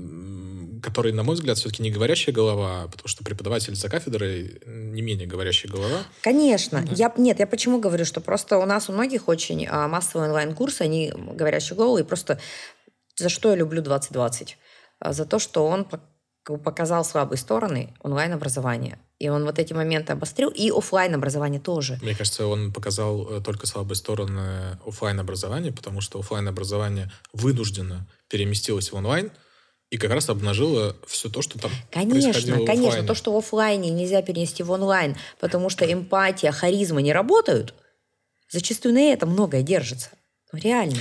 [0.82, 5.28] который, на мой взгляд, все-таки не говорящая голова, потому что преподаватель за кафедрой не менее
[5.28, 6.04] говорящая голова.
[6.22, 6.86] Конечно.
[6.88, 6.94] Да.
[6.96, 10.82] Я, нет, я почему говорю, что просто у нас у многих очень а, массовые онлайн-курсы,
[10.82, 12.40] они говорящие головы, и просто
[13.16, 14.58] за что я люблю 2020?
[15.00, 15.88] А, за то, что он
[16.44, 19.00] показал слабые стороны онлайн-образования.
[19.20, 21.98] И он вот эти моменты обострил, и офлайн образование тоже.
[22.02, 28.06] Мне кажется, он показал э, только слабые стороны офлайн образования, потому что офлайн образование вынужденно
[28.28, 29.32] переместилось в онлайн,
[29.90, 33.04] и как раз обнажило все то, что там Конечно, конечно.
[33.04, 37.76] То, что в офлайне нельзя перенести в онлайн, потому что эмпатия, харизма не работают,
[38.50, 40.10] зачастую на этом многое держится.
[40.52, 40.98] Ну, реально.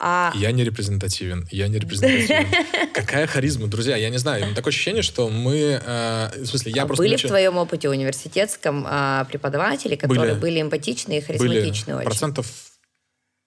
[0.00, 0.32] А...
[0.36, 2.46] Я не репрезентативен, я не репрезентативен.
[2.94, 4.54] Какая харизма, друзья, я не знаю.
[4.54, 5.80] Такое ощущение, что мы...
[5.84, 7.02] Э, в смысле, я а просто...
[7.02, 11.96] Были в твоем опыте университетском э, преподаватели, которые были, были эмпатичны и харизматичны были.
[11.96, 12.06] очень?
[12.06, 12.46] процентов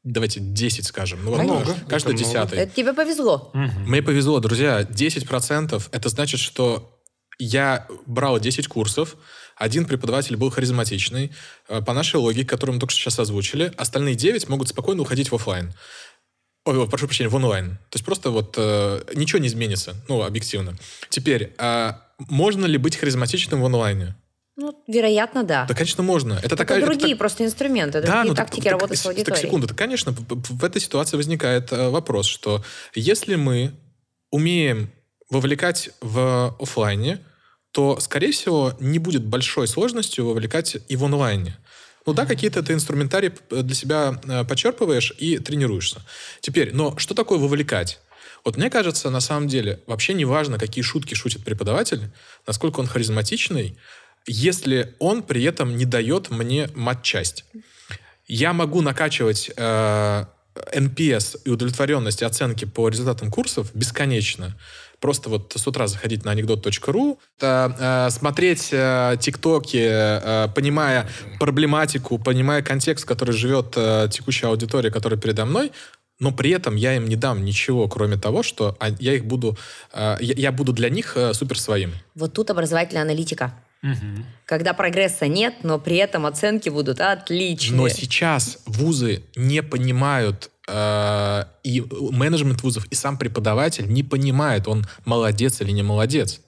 [0.04, 1.24] давайте 10 скажем.
[1.24, 1.76] Ну, вот много.
[1.88, 2.60] Каждый это десятый.
[2.60, 3.52] Это тебе повезло.
[3.54, 3.88] Угу.
[3.88, 4.82] Мне повезло, друзья.
[4.82, 7.00] 10% это значит, что
[7.40, 9.16] я брал 10 курсов,
[9.56, 11.32] один преподаватель был харизматичный.
[11.68, 15.32] Э, по нашей логике, которую мы только что сейчас озвучили, остальные 9 могут спокойно уходить
[15.32, 15.74] в офлайн.
[16.65, 17.71] Ой, прошу прощения, в онлайн.
[17.89, 20.76] То есть просто вот э, ничего не изменится, ну, объективно.
[21.10, 21.93] Теперь, э,
[22.30, 24.15] можно ли быть харизматичным в онлайне?
[24.58, 25.65] Ну, вероятно, да.
[25.65, 26.34] Да, конечно, можно.
[26.34, 29.06] Это, это такая, другие это, просто инструменты, да, другие ну, тактики так, работы так, с
[29.08, 29.41] аудиторией.
[29.41, 29.67] Так, секунду.
[29.67, 33.71] Так, конечно, в этой ситуации возникает э, вопрос, что если мы
[34.30, 34.91] умеем
[35.32, 37.19] вовлекать в офлайне,
[37.71, 41.58] то, скорее всего, не будет большой сложностью вовлекать и в онлайне.
[42.06, 46.02] Ну да, какие-то ты инструментарии для себя э, почерпываешь и тренируешься.
[46.40, 48.00] Теперь, но что такое вовлекать?
[48.44, 52.10] Вот мне кажется, на самом деле, вообще не важно, какие шутки шутит преподаватель,
[52.48, 53.78] насколько он харизматичный,
[54.26, 57.46] если он при этом не дает мне матчасть.
[58.28, 64.58] Я могу накачивать э, NPS и удовлетворенность оценки по результатам курсов бесконечно.
[65.02, 71.10] Просто вот с утра заходить на анекдот.ру, э, смотреть э, тиктоки, э, понимая
[71.40, 75.72] проблематику, понимая контекст, в который живет э, текущая аудитория, которая передо мной,
[76.20, 79.58] но при этом я им не дам ничего, кроме того, что я их буду,
[79.92, 81.94] э, я, буду для них э, супер своим.
[82.14, 83.56] Вот тут образовательная аналитика.
[83.82, 84.24] Угу.
[84.46, 87.76] Когда прогресса нет, но при этом оценки будут отличные.
[87.76, 91.82] Но сейчас вузы не понимают, э, и
[92.12, 96.42] менеджмент вузов, и сам преподаватель не понимает, он молодец или не молодец.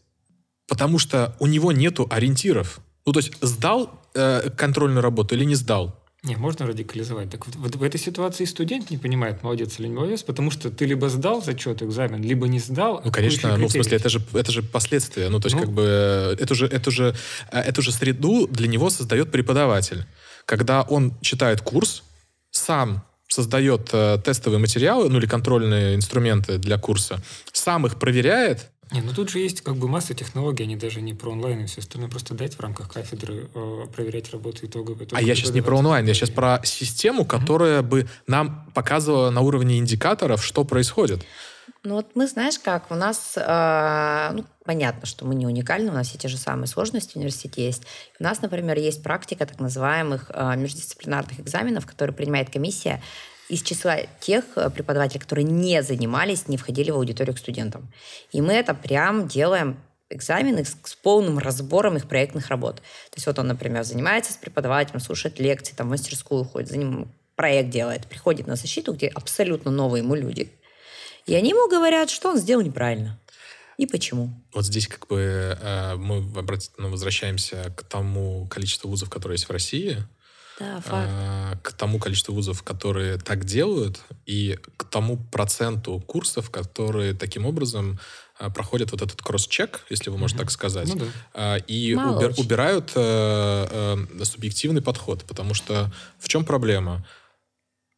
[0.68, 2.80] Потому что у него нету ориентиров.
[3.06, 6.00] Ну, то есть сдал э, контрольную работу или не сдал?
[6.24, 7.30] Не, можно радикализовать.
[7.30, 10.72] Так вот, вот в этой ситуации студент не понимает, молодец или не молодец, потому что
[10.72, 13.02] ты либо сдал зачет, экзамен, либо не сдал.
[13.04, 15.28] Ну, конечно, ну, в смысле, это же, это же последствия.
[15.28, 17.14] Ну, то есть, ну, как бы, э, эту же, эту, же,
[17.52, 20.06] э, эту же среду для него создает преподаватель.
[20.46, 22.04] Когда он читает курс,
[22.52, 29.02] сам создает э, тестовые материалы, ну, или контрольные инструменты для курса, сам их проверяет, не,
[29.02, 31.82] ну тут же есть как бы масса технологий, они даже не про онлайн и все
[31.82, 32.12] остальное.
[32.12, 35.08] Просто дать в рамках кафедры э, проверять работу итоговой.
[35.14, 37.88] А я сейчас не про онлайн, я сейчас про систему, которая mm-hmm.
[37.88, 41.26] бы нам показывала на уровне индикаторов, что происходит.
[41.86, 45.94] Ну вот мы, знаешь как, у нас, э, ну, понятно, что мы не уникальны, у
[45.94, 47.84] нас все те же самые сложности в университете есть.
[48.20, 53.02] У нас, например, есть практика так называемых э, междисциплинарных экзаменов, которые принимает комиссия
[53.50, 57.92] из числа тех э, преподавателей, которые не занимались, не входили в аудиторию к студентам.
[58.32, 59.78] И мы это прям делаем
[60.10, 62.78] экзамены с, полным разбором их проектных работ.
[62.78, 66.78] То есть вот он, например, занимается с преподавателем, слушает лекции, там в мастерскую ходит, за
[66.78, 70.50] ним проект делает, приходит на защиту, где абсолютно новые ему люди.
[71.26, 73.20] И они ему говорят, что он сделал неправильно.
[73.78, 74.30] И почему?
[74.54, 76.22] Вот здесь как бы э, мы
[76.78, 80.06] ну, возвращаемся к тому количеству вузов, которые есть в России,
[80.60, 81.10] да, факт.
[81.10, 87.46] Э, к тому количеству вузов, которые так делают, и к тому проценту курсов, которые таким
[87.46, 88.00] образом
[88.40, 90.44] э, проходят вот этот кросс-чек, если вы можете mm-hmm.
[90.44, 91.58] так сказать, ну, да.
[91.58, 95.24] и убир, убирают э, э, субъективный подход.
[95.26, 97.04] Потому что в чем проблема?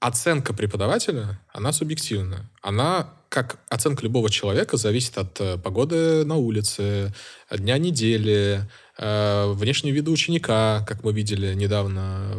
[0.05, 2.47] Оценка преподавателя, она субъективна.
[2.61, 7.11] Она как оценка любого человека зависит от э, погоды на улице,
[7.49, 12.37] дня недели, э, внешнего вида ученика, как мы видели недавно.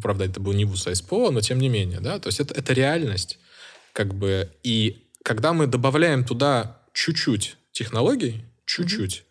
[0.00, 1.98] Правда, это был не ВУЗ, а но тем не менее.
[1.98, 2.20] Да?
[2.20, 3.40] То есть это, это реальность.
[3.92, 4.52] Как бы.
[4.62, 9.24] И когда мы добавляем туда чуть-чуть технологий, чуть-чуть,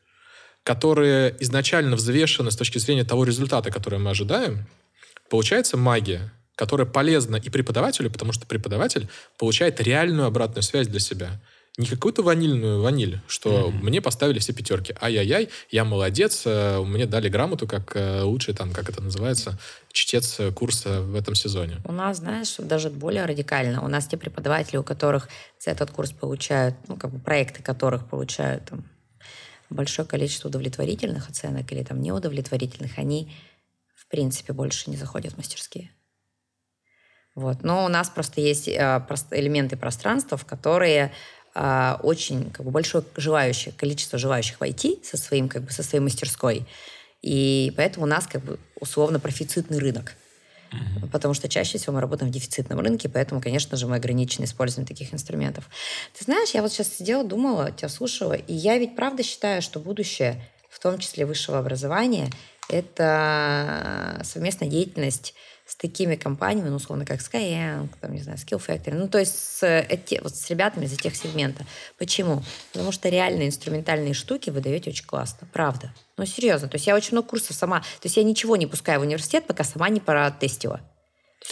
[0.66, 4.68] которые изначально взвешены с точки зрения того результата, который мы ожидаем,
[5.30, 9.10] получается магия которая полезна и преподавателю, потому что преподаватель
[9.40, 11.42] получает реальную обратную связь для себя.
[11.78, 13.82] Не какую-то ванильную ваниль, что mm-hmm.
[13.82, 14.94] мне поставили все пятерки.
[15.02, 19.58] Ай-яй-яй, я молодец, э, мне дали грамоту как э, лучший, там, как это называется,
[19.92, 21.78] чтец курса в этом сезоне.
[21.84, 23.84] У нас, знаешь, даже более радикально.
[23.84, 28.08] У нас те преподаватели, у которых за этот курс получают, ну, как бы проекты которых
[28.08, 28.86] получают там,
[29.72, 33.34] большое количество удовлетворительных оценок или там неудовлетворительных, они
[33.96, 35.90] в принципе больше не заходят в мастерские.
[37.36, 37.64] Вот.
[37.64, 41.12] Но у нас просто есть э, элементы пространства, в которые
[41.56, 46.04] э, очень как бы, большое желающее, количество желающих войти со, своим, как бы, со своей
[46.04, 46.66] мастерской.
[47.22, 50.16] И поэтому у нас как бы условно профицитный рынок.
[51.12, 54.88] Потому что чаще всего мы работаем в дефицитном рынке, поэтому, конечно же, мы ограничены использованием
[54.88, 55.70] таких инструментов.
[56.18, 59.80] Ты знаешь, я вот сейчас сидела, думала, тебя слушала, и я ведь правда считаю, что
[59.82, 62.30] будущее, в том числе высшего образования,
[62.70, 65.34] это совместная деятельность
[65.72, 69.34] с такими компаниями, ну, условно, как Skyeng, там, не знаю, Skill Factory, ну, то есть
[69.34, 71.66] с, эти, вот с ребятами из этих сегмента.
[71.98, 72.44] Почему?
[72.74, 75.94] Потому что реальные инструментальные штуки вы даете очень классно, правда.
[76.18, 76.68] Ну, серьезно.
[76.68, 79.48] То есть я очень много курсов сама, то есть я ничего не пускаю в университет,
[79.48, 80.82] пока сама не протестила.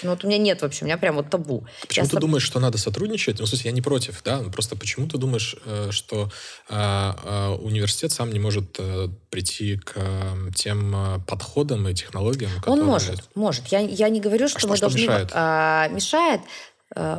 [0.03, 1.65] Ну, вот у меня нет вообще, у меня прям вот табу.
[1.87, 2.21] Почему я ты соб...
[2.21, 3.39] думаешь, что надо сотрудничать?
[3.39, 6.29] Ну, в смысле, я не против, да, ну, просто почему ты думаешь, э, что
[6.69, 12.81] э, э, университет сам не может э, прийти к э, тем подходам и технологиям, которые...
[12.81, 13.67] Он может, может.
[13.67, 15.01] Я, я не говорю, что а мы что, должны...
[15.01, 15.29] Мешает?
[15.33, 16.41] А, мешает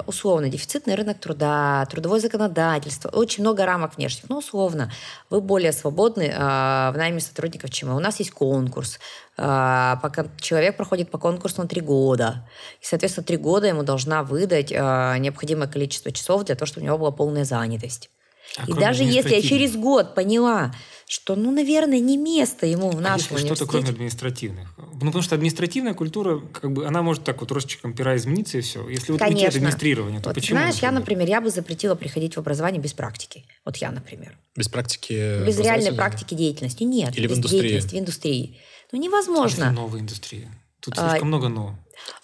[0.06, 4.28] условно, дефицитный рынок труда, трудовое законодательство, очень много рамок внешних.
[4.28, 4.90] Ну, условно,
[5.30, 7.96] вы более свободны э, в найме сотрудников, чем мы.
[7.96, 8.98] У нас есть конкурс.
[9.38, 12.48] Э, пока человек проходит по конкурсу на три года.
[12.80, 16.86] И, соответственно, три года ему должна выдать э, необходимое количество часов для того, чтобы у
[16.86, 18.10] него была полная занятость.
[18.56, 20.72] А и даже если я через год поняла,
[21.10, 24.72] что, ну, наверное, не место ему в а нашем если что-то кроме административных?
[24.78, 28.60] Ну, потому что административная культура, как бы, она может так вот росчерком пера измениться и
[28.60, 28.88] все.
[28.88, 29.46] Если вот Конечно.
[29.46, 30.60] уйти администрирования, то вот, почему?
[30.60, 33.44] Знаешь, я, например, я бы запретила приходить в образование без практики.
[33.64, 34.38] Вот я, например.
[34.54, 36.84] Без практики Без реальной практики деятельности.
[36.84, 37.18] Нет.
[37.18, 37.60] Или без в индустрии?
[37.60, 38.60] деятельности в индустрии.
[38.92, 39.66] Ну, невозможно.
[39.66, 40.48] А новая индустрия.
[40.78, 41.76] Тут а, слишком много «но».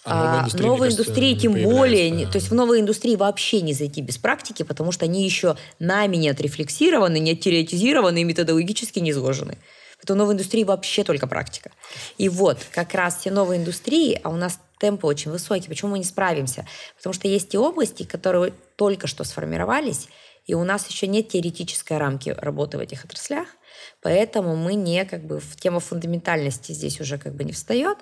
[0.04, 2.30] А, а новой индустрии, тем более, да.
[2.30, 6.16] то есть в новой индустрии вообще не зайти без практики, потому что они еще нами
[6.16, 9.58] не отрефлексированы, не теоретизированы и методологически не изложены.
[10.02, 11.72] Это в новой индустрии вообще только практика.
[12.18, 15.98] И вот как раз все новые индустрии, а у нас темпы очень высокие, почему мы
[15.98, 16.66] не справимся?
[16.96, 20.08] Потому что есть те области, которые только что сформировались,
[20.46, 23.48] и у нас еще нет теоретической рамки работы в этих отраслях,
[24.06, 27.98] Поэтому мы не как бы в тему фундаментальности здесь уже как бы не встает.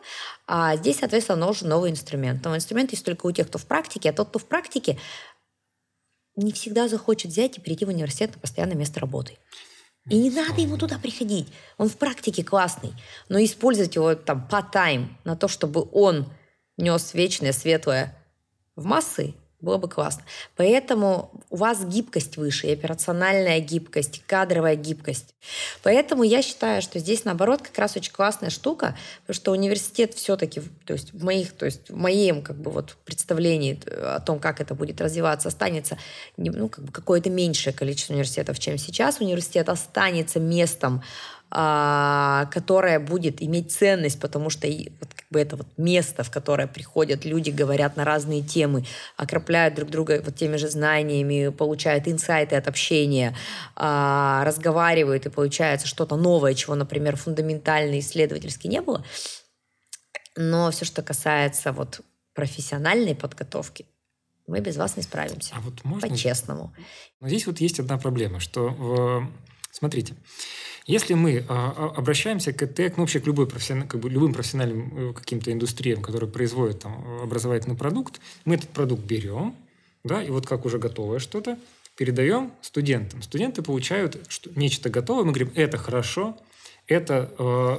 [0.46, 2.44] А здесь, соответственно, нужен новый инструмент.
[2.44, 4.98] Новый инструмент есть только у тех, кто в практике, а тот, кто в практике,
[6.36, 9.38] не всегда захочет взять и перейти в университет на постоянное место работы.
[10.10, 11.48] И не надо ему туда приходить.
[11.78, 12.92] Он в практике классный.
[13.30, 16.30] Но использовать его там по тайм на то, чтобы он
[16.76, 18.14] нес вечное, светлое
[18.76, 19.32] в массы,
[19.64, 20.22] было бы классно.
[20.56, 25.34] Поэтому у вас гибкость выше, и операциональная гибкость, и кадровая гибкость.
[25.82, 30.62] Поэтому я считаю, что здесь, наоборот, как раз очень классная штука, потому что университет все-таки,
[30.84, 34.60] то есть в моих, то есть в моем как бы вот представлении о том, как
[34.60, 35.98] это будет развиваться, останется
[36.36, 39.20] ну, как бы какое-то меньшее количество университетов, чем сейчас.
[39.20, 41.02] Университет останется местом
[41.54, 47.24] которая будет иметь ценность, потому что вот, как бы это вот место, в которое приходят
[47.24, 48.84] люди, говорят на разные темы,
[49.16, 53.36] окропляют друг друга вот теми же знаниями, получают инсайты от общения,
[53.76, 59.04] а, разговаривают, и получается что-то новое, чего, например, фундаментально исследовательски не было.
[60.36, 62.00] Но все, что касается вот
[62.34, 63.86] профессиональной подготовки,
[64.48, 65.54] мы без вас не справимся.
[65.56, 66.08] А вот можно...
[66.08, 66.74] По-честному.
[67.20, 69.28] Но здесь вот есть одна проблема, что
[69.74, 70.14] Смотрите,
[70.86, 74.32] если мы а, а, обращаемся к ЭТЭК, ну, вообще к любой профессионал, как бы любым
[74.32, 79.56] профессиональным э, каким-то индустриям, которые производят там, образовательный продукт, мы этот продукт берем,
[80.04, 81.58] да, и вот как уже готовое что-то,
[81.96, 83.20] передаем студентам.
[83.20, 86.38] Студенты получают что, нечто готовое, мы говорим, это хорошо,
[86.86, 87.78] это э,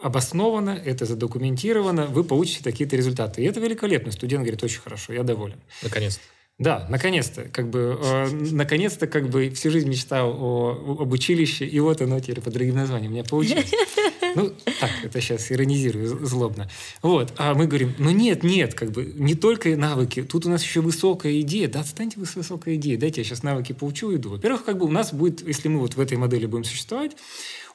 [0.00, 3.42] обосновано, это задокументировано, вы получите такие-то результаты.
[3.42, 4.12] И это великолепно.
[4.12, 5.58] Студент говорит, очень хорошо, я доволен.
[5.82, 6.22] Наконец-то.
[6.62, 11.80] Да, наконец-то, как бы, э, наконец-то, как бы всю жизнь мечтал о, об училище, и
[11.80, 13.72] вот оно теперь под другим названием у меня получилось.
[14.34, 14.50] Ну,
[14.80, 16.70] так, это сейчас иронизирую злобно.
[17.02, 20.62] Вот, а мы говорим, ну нет, нет, как бы, не только навыки, тут у нас
[20.62, 24.16] еще высокая идея, да, отстаньте вы с высокой идеей, дайте я сейчас навыки поучу и
[24.16, 24.30] иду.
[24.30, 27.12] Во-первых, как бы у нас будет, если мы вот в этой модели будем существовать,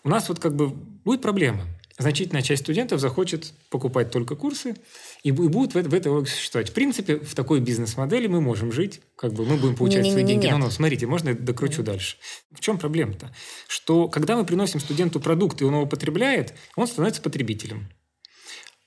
[0.03, 1.61] у нас вот как бы будет проблема–
[1.97, 4.75] значительная часть студентов захочет покупать только курсы
[5.23, 6.69] и будут в, в логике существовать.
[6.69, 10.13] В принципе, в такой бизнес-модели мы можем жить, как бы мы будем получать не, не,
[10.13, 10.47] свои не, деньги.
[10.47, 11.85] Но, но, смотрите, можно я докручу нет.
[11.85, 12.17] дальше.
[12.51, 13.33] В чем проблема-то?
[13.67, 17.89] Что когда мы приносим студенту продукт, и он его потребляет, он становится потребителем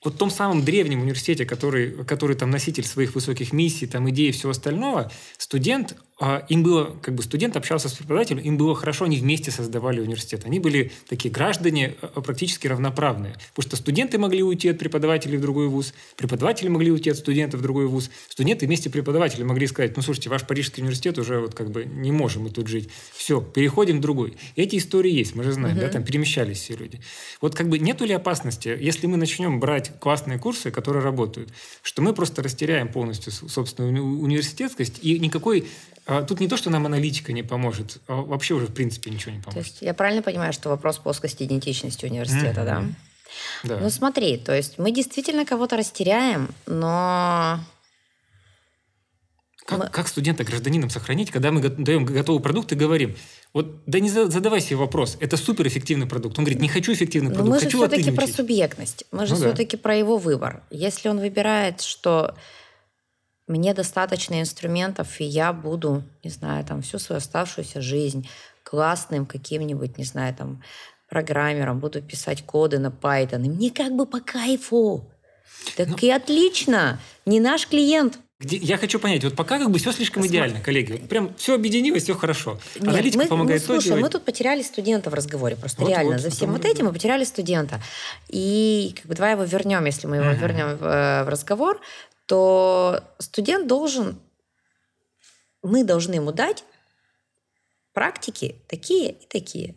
[0.03, 4.29] вот в том самом древнем университете, который, который там носитель своих высоких миссий, там идей
[4.29, 5.95] и всего остального, студент
[6.49, 10.43] им было, как бы студент общался с преподавателем, им было хорошо, они вместе создавали университет.
[10.45, 13.33] Они были такие граждане а, практически равноправные.
[13.55, 17.59] Потому что студенты могли уйти от преподавателей в другой вуз, преподаватели могли уйти от студентов
[17.59, 21.55] в другой вуз, студенты вместе преподаватели могли сказать, ну, слушайте, ваш Парижский университет уже вот
[21.55, 22.89] как бы не можем мы тут жить.
[23.15, 24.35] Все, переходим в другой.
[24.55, 25.81] Эти истории есть, мы же знаем, uh-huh.
[25.81, 26.99] да, там перемещались все люди.
[27.41, 31.51] Вот как бы нету ли опасности, если мы начнем брать классные курсы, которые работают,
[31.81, 36.85] что мы просто растеряем полностью собственную университетскость и никакой а тут не то, что нам
[36.85, 39.53] аналитика не поможет, а вообще уже в принципе ничего не поможет.
[39.53, 42.65] То есть я правильно понимаю, что вопрос плоскости идентичности университета, mm-hmm.
[42.65, 42.83] да?
[43.63, 43.77] Да.
[43.77, 47.59] Ну смотри, то есть мы действительно кого-то растеряем, но...
[49.65, 49.87] Как, мы...
[49.87, 53.15] как студента гражданином сохранить, когда мы даем готовый продукт и говорим,
[53.53, 56.37] вот да не задавай себе вопрос, это суперэффективный продукт.
[56.39, 59.33] Он говорит, не хочу эффективный продукт, но мы хочу же все-таки про субъектность, мы же
[59.33, 59.83] ну, все-таки да.
[59.83, 60.63] про его выбор.
[60.71, 62.35] Если он выбирает, что
[63.51, 68.27] мне достаточно инструментов, и я буду, не знаю, там всю свою оставшуюся жизнь
[68.63, 70.63] классным каким-нибудь, не знаю, там
[71.09, 75.11] программером, буду писать коды на Python, и мне как бы по кайфу.
[75.75, 78.19] Так ну, и отлично, не наш клиент.
[78.39, 80.39] Где, я хочу понять, вот пока как бы все слишком Посмотри.
[80.39, 80.97] идеально, коллеги.
[80.97, 82.59] Прям все объединилось, все хорошо.
[82.79, 85.55] Нет, Аналитика мы, помогает мы, слушай, мы тут потеряли студента в разговоре.
[85.55, 86.13] Просто вот, реально.
[86.13, 87.79] Вот, За всем вот этим мы потеряли студента.
[88.29, 90.39] И как бы давай его вернем, если мы его uh-huh.
[90.39, 91.79] вернем в, э, в разговор
[92.31, 94.17] то студент должен,
[95.61, 96.63] мы должны ему дать
[97.91, 99.75] практики такие и такие.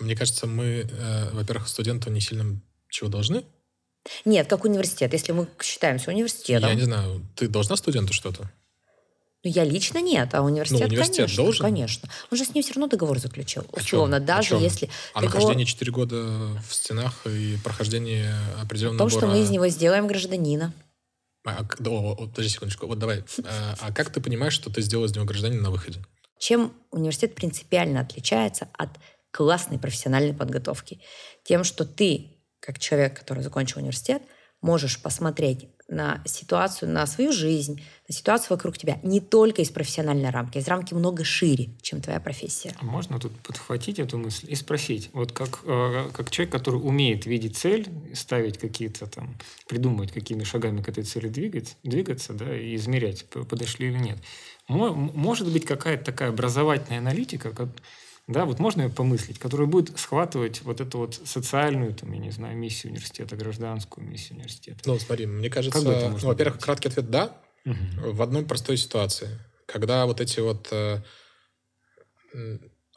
[0.00, 3.44] Мне кажется, мы, э, во-первых, студенту не сильно чего должны.
[4.24, 5.12] Нет, как университет.
[5.12, 6.70] Если мы считаемся университетом.
[6.70, 8.50] Я не знаю, ты должна студенту что-то?
[9.44, 11.62] Ну, я лично нет, а университет, ну, университет конечно, должен?
[11.62, 12.08] конечно.
[12.30, 13.66] Он же с ним все равно договор заключил.
[13.70, 14.88] Условно, даже если...
[15.12, 15.34] А договор...
[15.34, 16.16] нахождение 4 года
[16.66, 19.26] в стенах и прохождение определенного О том, набора...
[19.26, 20.72] что мы из него сделаем гражданина.
[21.44, 22.86] А, о, о, подожди секундочку.
[22.86, 23.24] Вот давай.
[23.44, 26.00] А, а как ты понимаешь, что ты сделал из него гражданина на выходе?
[26.38, 28.90] Чем университет принципиально отличается от
[29.30, 31.00] классной профессиональной подготовки?
[31.44, 34.22] Тем, что ты, как человек, который закончил университет,
[34.60, 40.30] можешь посмотреть на ситуацию, на свою жизнь, на ситуацию вокруг тебя не только из профессиональной
[40.30, 42.74] рамки, из рамки много шире, чем твоя профессия.
[42.80, 47.26] А можно тут подхватить эту мысль и спросить, вот как, э, как человек, который умеет
[47.26, 49.36] видеть цель, ставить какие-то там,
[49.68, 54.18] придумывать, какими шагами к этой цели двигать, двигаться, да, и измерять, подошли или нет.
[54.68, 57.52] Может быть какая-то такая образовательная аналитика,
[58.32, 62.30] да, вот можно ее помыслить, которая будет схватывать вот эту вот социальную, там, я не
[62.30, 64.80] знаю, миссию университета, гражданскую миссию университета.
[64.86, 67.76] Ну, смотри, мне кажется, ну, во-первых, краткий ответ «да», угу.
[68.12, 69.28] в одной простой ситуации.
[69.66, 71.00] Когда вот эти вот э,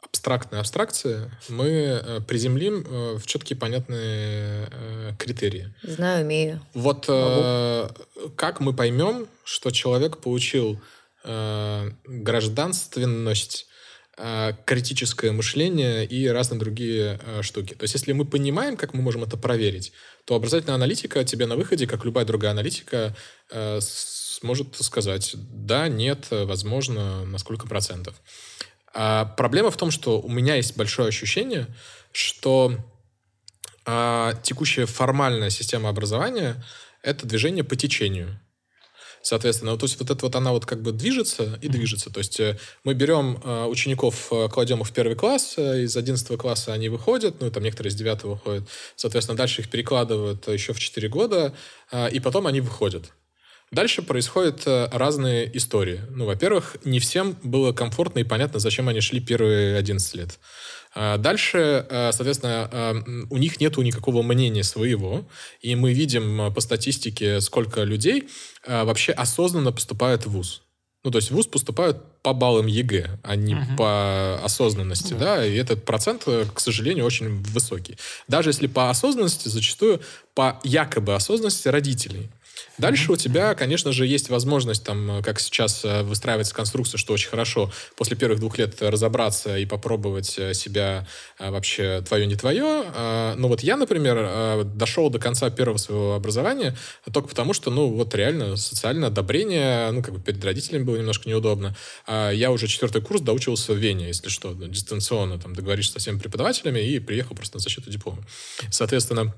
[0.02, 5.74] абстрактные абстракции мы э, приземлим э, в четкие понятные э, критерии.
[5.82, 6.60] Знаю, умею.
[6.74, 7.88] Вот э,
[8.36, 10.80] как мы поймем, что человек получил
[11.24, 13.66] э, гражданственность
[14.64, 17.74] критическое мышление и разные другие э, штуки.
[17.74, 19.92] То есть, если мы понимаем, как мы можем это проверить,
[20.24, 23.14] то образовательная аналитика тебе на выходе, как любая другая аналитика,
[23.50, 28.14] э, сможет сказать да, нет, возможно, на сколько процентов.
[28.94, 31.66] А проблема в том, что у меня есть большое ощущение,
[32.12, 32.76] что
[33.84, 36.64] а, текущая формальная система образования—
[37.02, 38.40] это движение по течению.
[39.26, 42.10] Соответственно, то есть вот это вот она вот как бы движется и движется.
[42.10, 46.38] То есть э, мы берем э, учеников, э, кладем их в первый класс, из 11
[46.38, 48.68] класса они выходят, ну, там некоторые из 9 выходят.
[48.94, 51.52] Соответственно, дальше их перекладывают еще в 4 года,
[52.12, 53.10] и потом они выходят.
[53.72, 56.02] Дальше происходят разные истории.
[56.10, 60.38] Ну, во-первых, не всем было комфортно и понятно, зачем они шли первые 11 лет.
[60.98, 62.94] А дальше, э, соответственно, э,
[63.28, 65.28] у них нету никакого мнения своего,
[65.60, 68.28] и мы видим по статистике, сколько людей
[68.66, 70.62] вообще осознанно поступает в ВУЗ.
[71.04, 73.76] Ну, то есть в ВУЗ поступают по баллам ЕГЭ, а не угу.
[73.76, 75.36] по осознанности, да.
[75.36, 77.96] да, и этот процент, к сожалению, очень высокий.
[78.26, 80.00] Даже если по осознанности, зачастую
[80.34, 82.28] по якобы осознанности родителей.
[82.78, 87.30] Дальше у тебя, конечно же, есть возможность, там, как сейчас э, выстраивается конструкция, что очень
[87.30, 91.06] хорошо, после первых двух лет разобраться и попробовать э, себя
[91.38, 92.84] э, вообще твое, не твое.
[93.36, 96.76] Но вот я, например, дошел до конца первого своего образования
[97.12, 101.28] только потому, что, ну, вот реально социальное одобрение, ну, как бы перед родителями было немножко
[101.28, 101.76] неудобно.
[102.06, 106.80] Я уже четвертый курс доучивался в Вене, если что, дистанционно, там, договоришься со всеми преподавателями
[106.80, 108.24] и приехал просто на защиту диплома.
[108.70, 109.34] Соответственно,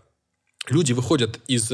[0.69, 1.71] люди выходят из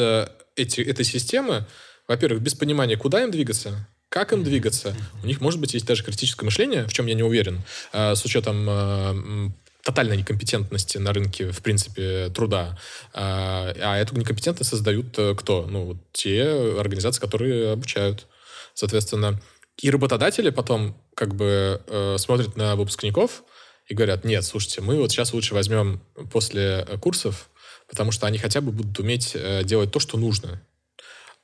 [0.56, 1.66] эти, этой системы,
[2.08, 4.94] во-первых, без понимания, куда им двигаться, как им двигаться.
[5.22, 8.24] У них, может быть, есть даже критическое мышление, в чем я не уверен, а, с
[8.24, 9.50] учетом а,
[9.82, 12.78] тотальной некомпетентности на рынке, в принципе, труда.
[13.12, 15.66] А, а эту некомпетентность создают э, кто?
[15.66, 16.42] Ну, те
[16.78, 18.26] организации, которые обучают.
[18.72, 19.40] Соответственно,
[19.76, 23.42] и работодатели потом как бы э, смотрят на выпускников
[23.86, 26.00] и говорят, нет, слушайте, мы вот сейчас лучше возьмем
[26.32, 27.50] после курсов
[27.94, 30.60] потому что они хотя бы будут уметь э, делать то, что нужно.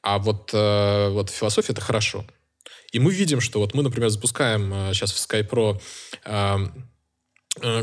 [0.03, 2.25] А вот, э, вот философия— это хорошо.
[2.91, 5.81] И мы видим, что вот мы, например, запускаем э, сейчас в SkyPro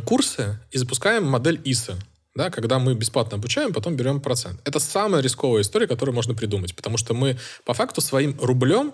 [0.06, 2.00] курсы и запускаем модель ИСа,
[2.36, 4.62] да, когда мы бесплатно обучаем, потом берем процент.
[4.66, 8.94] Это самая рисковая история, которую можно придумать, потому что мы по факту своим рублем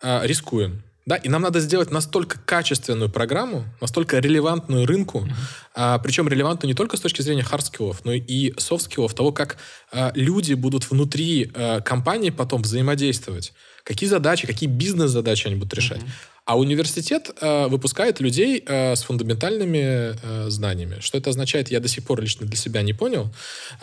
[0.00, 0.84] рискуем.
[1.04, 5.32] Да, и нам надо сделать настолько качественную программу, настолько релевантную рынку, mm-hmm.
[5.74, 8.98] а, причем релевантную не только с точки зрения hard skill ов, но и soft skill
[8.98, 9.56] ов, того, как
[9.90, 16.02] а, люди будут внутри а, компании потом взаимодействовать, какие задачи, какие бизнес-задачи они будут решать.
[16.02, 16.32] Mm-hmm.
[16.44, 20.98] А университет э, выпускает людей э, с фундаментальными э, знаниями.
[20.98, 23.32] Что это означает, я до сих пор лично для себя не понял.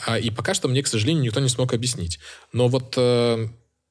[0.06, 2.20] Э, и пока что мне, к сожалению, никто не смог объяснить.
[2.52, 3.48] Но вот э,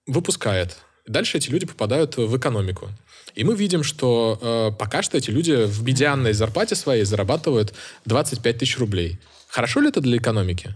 [0.06, 0.76] выпускает.
[1.06, 2.90] Дальше эти люди попадают в экономику.
[3.38, 7.72] И мы видим, что э, пока что эти люди в медианной зарплате своей зарабатывают
[8.04, 9.20] 25 тысяч рублей.
[9.46, 10.74] Хорошо ли это для экономики?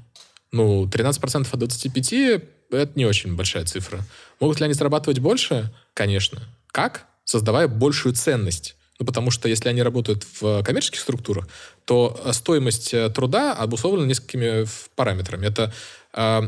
[0.52, 2.12] Ну, 13% от 25–
[2.70, 4.06] это не очень большая цифра.
[4.38, 5.74] Могут ли они зарабатывать больше?
[5.92, 6.40] Конечно.
[6.68, 7.06] Как?
[7.24, 8.76] Создавая большую ценность.
[9.00, 11.48] Ну, потому что если они работают в коммерческих структурах,
[11.84, 15.46] то стоимость э, труда обусловлена несколькими параметрами.
[15.46, 15.74] Это
[16.14, 16.42] э,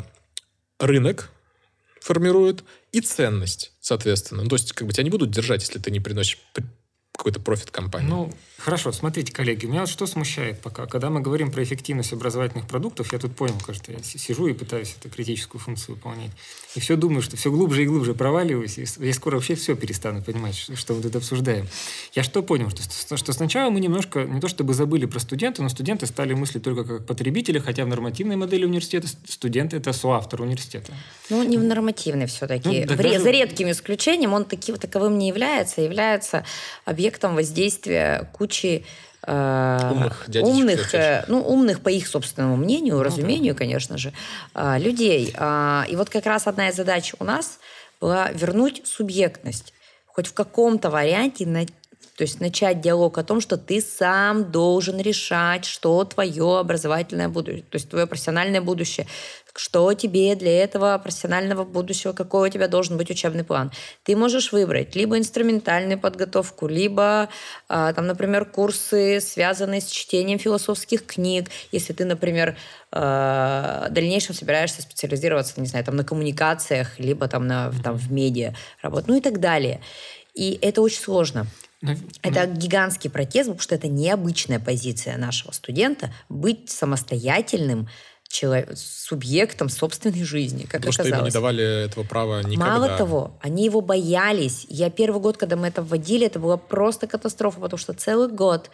[0.79, 1.33] рынок
[2.05, 4.43] формирует и ценность, соответственно.
[4.43, 6.39] Ну, то есть, как бы тебя не будут держать, если ты не приносишь
[7.17, 8.09] какой-то профит компании.
[8.09, 8.33] Ну,
[8.65, 10.87] хорошо, смотрите, коллеги, меня вот что смущает пока.
[10.87, 14.97] Когда мы говорим про эффективность образовательных продуктов, я тут понял, кажется, я сижу и пытаюсь
[14.99, 16.31] эту критическую функцию выполнять.
[16.75, 20.23] И все думаю, что все глубже и глубже проваливаюсь, и я скоро вообще все перестану
[20.23, 21.67] понимать, что, что мы тут обсуждаем.
[22.15, 22.71] Я что понял?
[22.71, 26.63] Что, что сначала мы немножко, не то чтобы забыли про студента, но студенты стали мыслить
[26.63, 30.93] только как потребители, хотя в нормативной модели университета студенты– это соавтор университета.
[31.31, 32.81] Ну, не в нормативной все-таки.
[32.81, 33.21] Ну, да, даже...
[33.21, 36.45] За редким исключением он таки, таковым не является, является
[36.85, 43.03] объектом объектом воздействия кучи э, умных, умных, э, ну, умных по их собственному мнению, ну,
[43.03, 43.59] разумению, да.
[43.59, 44.13] конечно же,
[44.55, 45.35] э, людей.
[45.37, 47.59] Э, и вот как раз одна из задач у нас
[48.01, 49.73] была вернуть субъектность.
[50.07, 51.67] Хоть в каком-то варианте на,
[52.17, 57.63] то есть начать диалог о том, что ты сам должен решать, что твое образовательное будущее,
[57.63, 59.07] то есть твое профессиональное будущее,
[59.57, 63.71] что тебе для этого профессионального будущего, какой у тебя должен быть учебный план.
[64.03, 67.29] Ты можешь выбрать либо инструментальную подготовку, либо,
[67.69, 71.51] а, там, например, курсы, связанные с чтением философских книг.
[71.71, 72.57] Если ты, например,
[72.91, 78.11] а, в дальнейшем собираешься специализироваться, не знаю, там, на коммуникациях, либо там, на, там, в
[78.11, 79.81] медиа работать, ну и так далее.
[80.35, 81.47] И это очень сложно.
[82.23, 87.89] Это гигантский протест, потому что это необычная позиция нашего студента быть самостоятельным
[88.29, 91.09] человек, субъектом собственной жизни, как Потому оказалось.
[91.09, 92.67] что им не давали этого права никогда.
[92.67, 94.67] Мало того, они его боялись.
[94.69, 98.71] Я первый год, когда мы это вводили, это была просто катастрофа, потому что целый год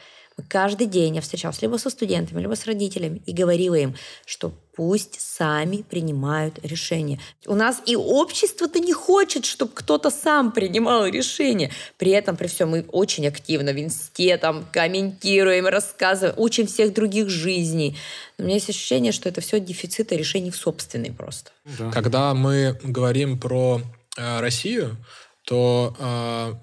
[0.48, 3.94] каждый день я встречалась либо со студентами, либо с родителями и говорила им,
[4.26, 7.20] что пусть сами принимают решения.
[7.46, 11.70] У нас и общество-то не хочет, чтобы кто-то сам принимал решения.
[11.98, 17.28] При этом, при всем, мы очень активно в инсте там комментируем, рассказываем, учим всех других
[17.28, 17.96] жизней.
[18.38, 21.50] Но у меня есть ощущение, что это все дефициты решений в собственной просто.
[21.78, 21.90] Да.
[21.90, 23.82] Когда мы говорим про
[24.16, 24.96] э, Россию,
[25.44, 26.54] то э,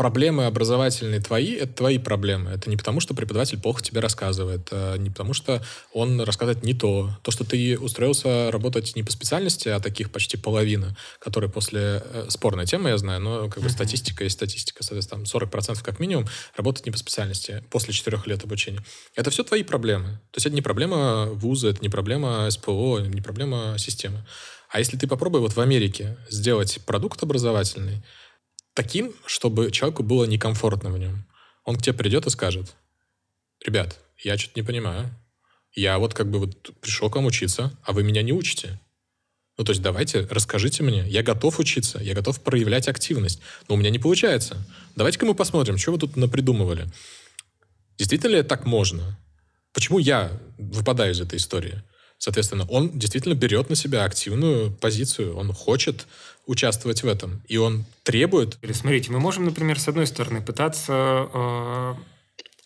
[0.00, 2.52] проблемы образовательные твои, это твои проблемы.
[2.52, 6.72] Это не потому, что преподаватель плохо тебе рассказывает, а не потому, что он рассказывает не
[6.72, 7.10] то.
[7.22, 12.02] То, что ты устроился работать не по специальности, а таких почти половина, которые после...
[12.02, 13.72] Э, спорная тема, я знаю, но как бы uh-huh.
[13.72, 14.82] статистика есть статистика.
[14.82, 16.26] Соответственно, там 40% как минимум
[16.56, 18.80] работать не по специальности после четырех лет обучения.
[19.16, 20.12] Это все твои проблемы.
[20.30, 24.24] То есть это не проблема вуза, это не проблема СПО, не проблема системы.
[24.70, 28.02] А если ты попробуй вот в Америке сделать продукт образовательный,
[28.74, 31.26] таким, чтобы человеку было некомфортно в нем.
[31.64, 32.74] Он к тебе придет и скажет,
[33.64, 35.10] ребят, я что-то не понимаю.
[35.72, 38.80] Я вот как бы вот пришел к вам учиться, а вы меня не учите.
[39.56, 41.06] Ну, то есть давайте, расскажите мне.
[41.06, 43.40] Я готов учиться, я готов проявлять активность.
[43.68, 44.56] Но у меня не получается.
[44.96, 46.86] Давайте-ка мы посмотрим, что вы тут напридумывали.
[47.98, 49.18] Действительно ли так можно?
[49.74, 51.82] Почему я выпадаю из этой истории?
[52.20, 56.06] Соответственно, он действительно берет на себя активную позицию, он хочет
[56.46, 58.58] участвовать в этом, и он требует...
[58.74, 61.94] Смотрите, мы можем, например, с одной стороны пытаться э,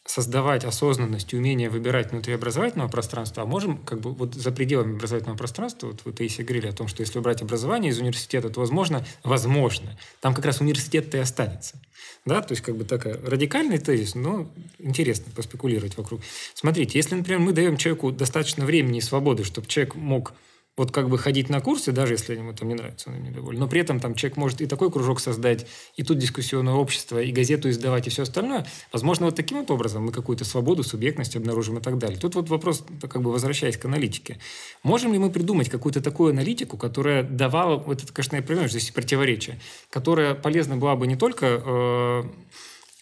[0.07, 4.97] создавать осознанность и умение выбирать внутри образовательного пространства, а можем как бы вот за пределами
[4.97, 8.61] образовательного пространства, вот вы, Таисия, говорили о том, что если убрать образование из университета, то
[8.61, 11.81] возможно, возможно, там как раз университет-то и останется.
[12.27, 16.21] Да, то есть как бы такая радикальный тезис, но интересно поспекулировать вокруг.
[16.55, 20.33] Смотрите, если, например, мы даем человеку достаточно времени и свободы, чтобы человек мог
[20.77, 23.61] вот как бы ходить на курсы, даже если ему там не нравится, он им недоволен.
[23.61, 25.67] Но при этом там человек может и такой кружок создать,
[25.97, 28.67] и тут дискуссионное общество, и газету издавать, и все остальное.
[28.93, 32.19] Возможно, вот таким вот образом мы какую-то свободу, субъектность обнаружим и так далее.
[32.19, 34.41] Тут вот вопрос, как бы возвращаясь к аналитике.
[34.83, 38.79] Можем ли мы придумать какую-то такую аналитику, которая давала, вот это, конечно, я понимаю, что
[38.79, 39.61] здесь противоречие,
[39.91, 42.23] которая полезна была бы не только э,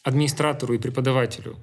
[0.03, 1.57] администратору и преподавателю,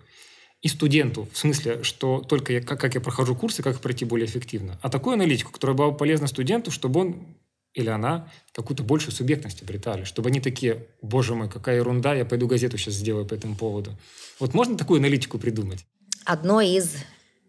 [0.61, 4.27] и студенту, в смысле, что только я, как, как я прохожу курсы, как пройти более
[4.27, 7.27] эффективно, а такую аналитику, которая была бы полезна студенту, чтобы он
[7.73, 12.47] или она какую-то большую субъектность обретали, чтобы они такие, боже мой, какая ерунда, я пойду
[12.47, 13.95] газету сейчас сделаю по этому поводу.
[14.39, 15.85] Вот можно такую аналитику придумать?
[16.25, 16.95] Одно из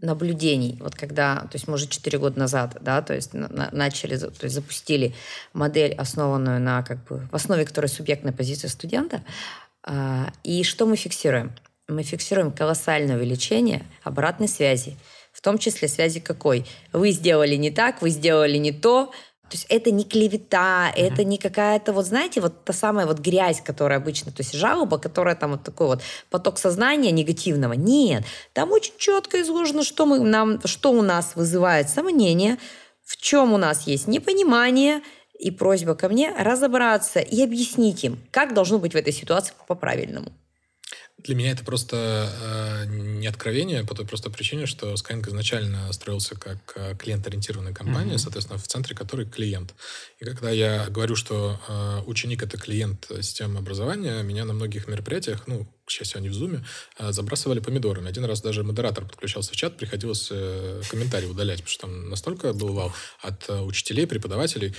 [0.02, 4.16] наблюдений, вот когда, то есть мы уже 4 года назад, да, то есть на, начали,
[4.16, 5.14] то есть запустили
[5.52, 9.22] модель, основанную на, как бы, в основе которой субъектная позиция студента,
[9.82, 11.52] а, и что мы фиксируем?
[11.90, 14.96] Мы фиксируем колоссальное увеличение обратной связи.
[15.32, 16.66] В том числе связи какой?
[16.92, 19.12] Вы сделали не так, вы сделали не то.
[19.50, 21.12] То есть это не клевета, mm-hmm.
[21.12, 24.98] это не какая-то, вот знаете, вот та самая вот грязь, которая обычно, то есть жалоба,
[24.98, 27.72] которая там вот такой вот поток сознания негативного.
[27.72, 28.22] Нет,
[28.52, 32.58] там очень четко изложено, что, мы, нам, что у нас вызывает сомнение,
[33.04, 35.02] в чем у нас есть непонимание,
[35.36, 40.32] и просьба ко мне разобраться и объяснить им, как должно быть в этой ситуации по-правильному.
[41.24, 46.34] Для меня это просто э, не откровение по той простой причине, что Skyeng изначально строился
[46.34, 48.18] как э, клиент-ориентированная компания, mm-hmm.
[48.18, 49.74] соответственно, в центре которой клиент.
[50.18, 55.46] И когда я говорю, что э, ученик— это клиент системы образования, меня на многих мероприятиях,
[55.46, 56.64] ну, к счастью, они в Zoom,
[56.98, 58.08] э, забрасывали помидорами.
[58.08, 62.52] Один раз даже модератор подключался в чат, приходилось э, комментарии удалять, потому что там настолько
[62.52, 64.74] был вал от э, учителей, преподавателей,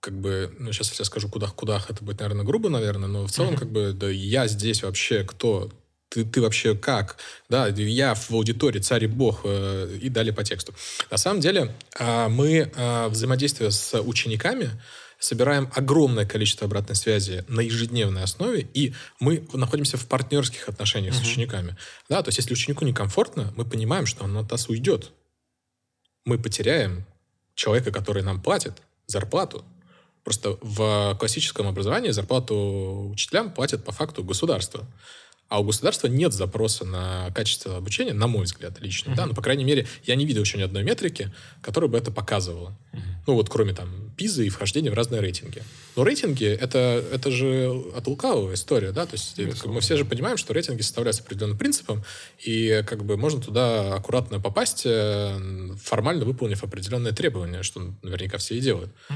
[0.00, 3.54] как бы, ну, сейчас я скажу кудах-кудах, это будет, наверное, грубо, наверное, но в целом,
[3.54, 3.58] mm-hmm.
[3.58, 5.70] как бы, да я здесь вообще кто?
[6.08, 7.16] Ты, ты вообще как?
[7.48, 10.72] Да, я в аудитории, царь и бог, э, и далее по тексту.
[11.10, 14.70] На самом деле, э, мы э, взаимодействие с учениками
[15.18, 21.24] собираем огромное количество обратной связи на ежедневной основе, и мы находимся в партнерских отношениях uh-huh.
[21.24, 21.76] с учениками.
[22.08, 25.10] Да, то есть если ученику некомфортно, мы понимаем, что он от нас уйдет.
[26.24, 27.04] Мы потеряем
[27.54, 28.74] человека, который нам платит
[29.06, 29.64] зарплату,
[30.28, 34.86] Просто в классическом образовании зарплату учителям платят по факту государство.
[35.48, 39.12] А у государства нет запроса на качество обучения, на мой взгляд, лично.
[39.12, 39.16] Uh-huh.
[39.16, 39.24] Да?
[39.24, 42.76] Но, по крайней мере, я не видел еще ни одной метрики, которая бы это показывала.
[42.92, 43.00] Uh-huh.
[43.26, 45.62] Ну, вот кроме там пизы и вхождения в разные рейтинги.
[45.96, 49.06] Но рейтинги это, это же от лукавого история, да?
[49.06, 52.04] То есть как, мы все же понимаем, что рейтинги составляются определенным принципом,
[52.44, 58.58] и как бы можно туда аккуратно попасть, э, формально выполнив определенные требования, что наверняка все
[58.58, 58.90] и делают.
[59.08, 59.14] Uh-huh.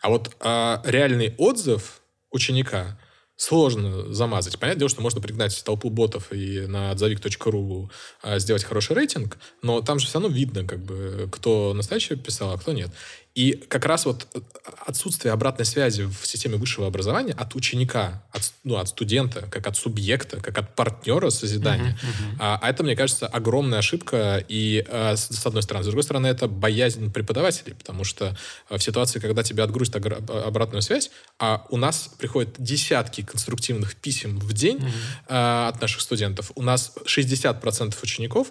[0.00, 2.98] А вот а, реальный отзыв ученика
[3.36, 4.58] сложно замазать.
[4.58, 7.90] Понятное дело, что можно пригнать толпу ботов и на отзовик.ру
[8.20, 12.52] а, сделать хороший рейтинг, но там же все равно видно, как бы, кто настоящий писал,
[12.52, 12.90] а кто нет.
[13.38, 14.40] И как раз вот э,
[14.84, 19.76] отсутствие обратной связи в системе высшего образования от ученика, от, ну, от студента, как от
[19.76, 22.36] субъекта, как от партнера созидания, uh-huh, uh-huh.
[22.40, 24.44] А, а это, мне кажется, огромная ошибка.
[24.48, 25.84] И а, с, с одной стороны.
[25.84, 28.36] С другой стороны, это боязнь преподавателей, потому что
[28.68, 34.40] а, в ситуации, когда тебе отгрузят обратную связь, а у нас приходят десятки конструктивных писем
[34.40, 34.90] в день uh-huh.
[35.28, 38.50] а, от наших студентов, у нас 60% учеников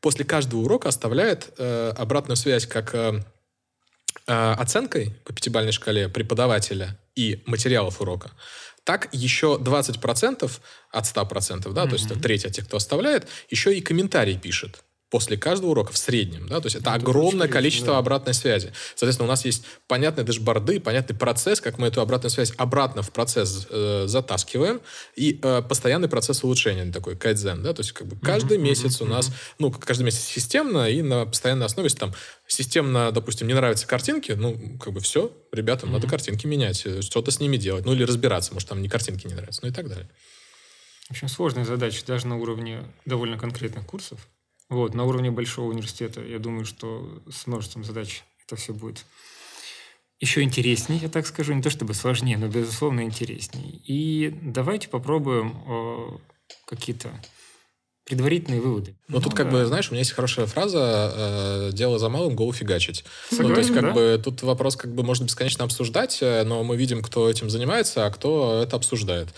[0.00, 2.94] после каждого урока оставляет э, обратную связь как...
[2.94, 3.22] Э, э,
[4.28, 8.30] оценкой по пятибалльной шкале преподавателя и материалов урока,
[8.84, 10.50] так еще 20%
[10.90, 11.88] от 100%, да, mm-hmm.
[11.88, 15.98] то есть треть от тех, кто оставляет, еще и комментарий пишет после каждого урока в
[15.98, 17.98] среднем, да, то есть это, это огромное количество да.
[17.98, 18.72] обратной связи.
[18.94, 23.10] Соответственно, у нас есть понятные дэшборды, понятный процесс, как мы эту обратную связь обратно в
[23.10, 24.80] процесс э, затаскиваем,
[25.16, 29.00] и э, постоянный процесс улучшения, такой кайдзен, да, то есть как бы каждый mm-hmm, месяц
[29.00, 29.04] mm-hmm.
[29.04, 32.14] у нас, ну, каждый месяц системно и на постоянной основе, если там
[32.46, 35.92] системно, допустим, не нравятся картинки, ну, как бы все, ребятам mm-hmm.
[35.92, 39.26] надо картинки менять, э, что-то с ними делать, ну, или разбираться, может, там не картинки
[39.26, 40.08] не нравятся, ну и так далее.
[41.08, 44.28] В общем, сложная задача даже на уровне довольно конкретных курсов.
[44.68, 49.04] Вот, на уровне большого университета, я думаю, что с множеством задач это все будет
[50.20, 53.80] еще интереснее, я так скажу, не то чтобы сложнее, но, безусловно, интереснее.
[53.84, 56.18] И давайте попробуем э,
[56.66, 57.10] какие-то
[58.04, 58.96] предварительные выводы.
[59.06, 59.36] Ну, ну тут, да.
[59.36, 63.04] как бы, знаешь, у меня есть хорошая фраза э, «дело за малым, голову фигачить».
[63.28, 63.92] Согласен, ну, то есть, как да?
[63.92, 68.06] бы, тут вопрос, как бы, можно бесконечно обсуждать, э, но мы видим, кто этим занимается,
[68.06, 69.28] а кто это обсуждает.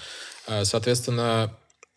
[0.47, 1.53] Э, соответственно,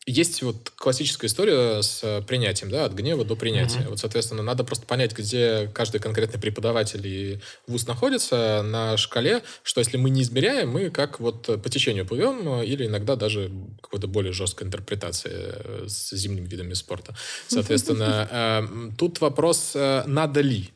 [0.06, 3.80] есть вот классическая история с э, принятием, да, от гнева до принятия.
[3.80, 3.90] Mm-hmm.
[3.90, 9.80] Вот, соответственно, надо просто понять, где каждый конкретный преподаватель и вуз находится на шкале, что
[9.80, 13.50] если мы не измеряем, мы как вот по течению плывем, э, или иногда даже
[13.82, 17.16] какой-то более жесткой интерпретации э, с зимними видами спорта.
[17.48, 20.72] Соответственно, тут вопрос, надо ли,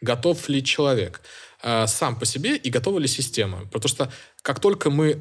[0.00, 1.20] готов ли человек
[1.86, 3.66] сам по себе и готова ли система.
[3.66, 4.12] Потому что
[4.42, 5.18] как только мы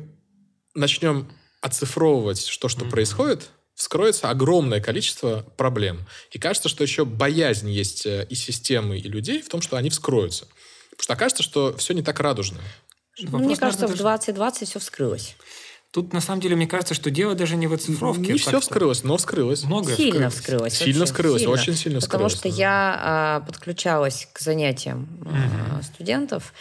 [0.76, 1.30] начнем
[1.64, 2.89] оцифровывать то, что mm-hmm.
[2.89, 6.05] происходит, вскроется огромное количество проблем.
[6.32, 9.89] И кажется, что еще боязнь есть э, и системы, и людей в том, что они
[9.89, 10.45] вскроются.
[10.91, 12.59] Потому что окажется, что все не так радужно.
[13.24, 15.36] Вопрос, мне кажется, в 2020 все вскрылось.
[15.91, 18.34] Тут, на самом деле, мне кажется, что дело даже не в оцифровке.
[18.34, 19.64] Не все вскрылось, но вскрылось.
[19.64, 20.74] Многое сильно вскрылось.
[20.74, 21.53] Сильно вскрылось, сильно.
[21.53, 22.34] очень сильно Потому вскрылось.
[22.34, 25.84] Потому что я а, подключалась к занятиям угу.
[25.84, 26.53] студентов,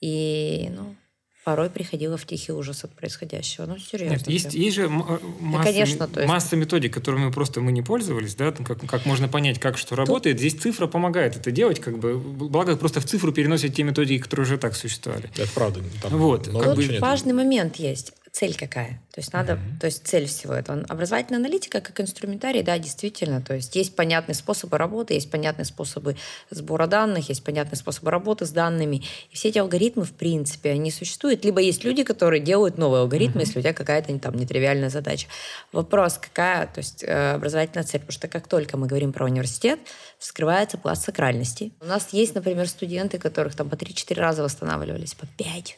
[0.00, 0.96] и ну,
[1.44, 3.66] порой приходила в тихий ужас от происходящего.
[3.66, 4.16] Ну, серьезно.
[4.16, 6.32] Нет, есть, есть же масса, да, конечно, то есть...
[6.32, 9.96] масса методик, которыми мы просто мы не пользовались, да, как, как можно понять, как что
[9.96, 10.36] работает.
[10.36, 10.40] Тут...
[10.40, 14.44] Здесь цифра помогает это делать, как бы, благо просто в цифру переносят те методики, которые
[14.44, 15.30] уже так существовали.
[15.36, 15.80] Это правда.
[16.02, 16.48] Там вот.
[16.48, 16.98] Как бы...
[17.00, 18.98] важный момент есть цель какая.
[19.12, 19.78] То есть надо, mm-hmm.
[19.78, 20.82] то есть цель всего этого.
[20.88, 23.42] Образовательная аналитика как инструментарий, да, действительно.
[23.42, 26.16] То есть есть понятные способы работы, есть понятные способы
[26.48, 29.02] сбора данных, есть понятные способы работы с данными.
[29.30, 31.44] И все эти алгоритмы, в принципе, они существуют.
[31.44, 33.44] Либо есть люди, которые делают новые алгоритмы, mm-hmm.
[33.44, 35.28] если у тебя какая-то там нетривиальная задача.
[35.70, 38.00] Вопрос, какая, то есть э, образовательная цель.
[38.00, 39.78] Потому что как только мы говорим про университет,
[40.18, 41.72] вскрывается пласт сакральности.
[41.82, 45.76] У нас есть, например, студенты, которых там по 3-4 раза восстанавливались, по 5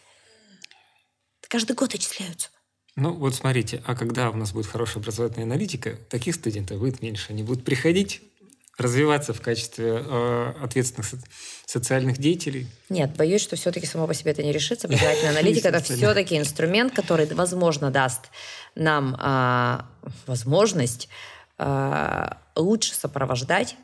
[1.54, 2.48] каждый год отчисляются.
[2.96, 7.26] Ну, вот смотрите, а когда у нас будет хорошая образовательная аналитика, таких студентов будет меньше.
[7.30, 8.22] Они будут приходить,
[8.76, 11.18] развиваться в качестве э, ответственных со-
[11.64, 12.66] социальных деятелей?
[12.88, 14.88] Нет, боюсь, что все-таки само по себе это не решится.
[14.88, 18.30] Образовательная аналитика– это все-таки инструмент, который, возможно, даст
[18.74, 19.78] нам э,
[20.26, 21.08] возможность
[21.58, 23.76] э, лучше сопровождать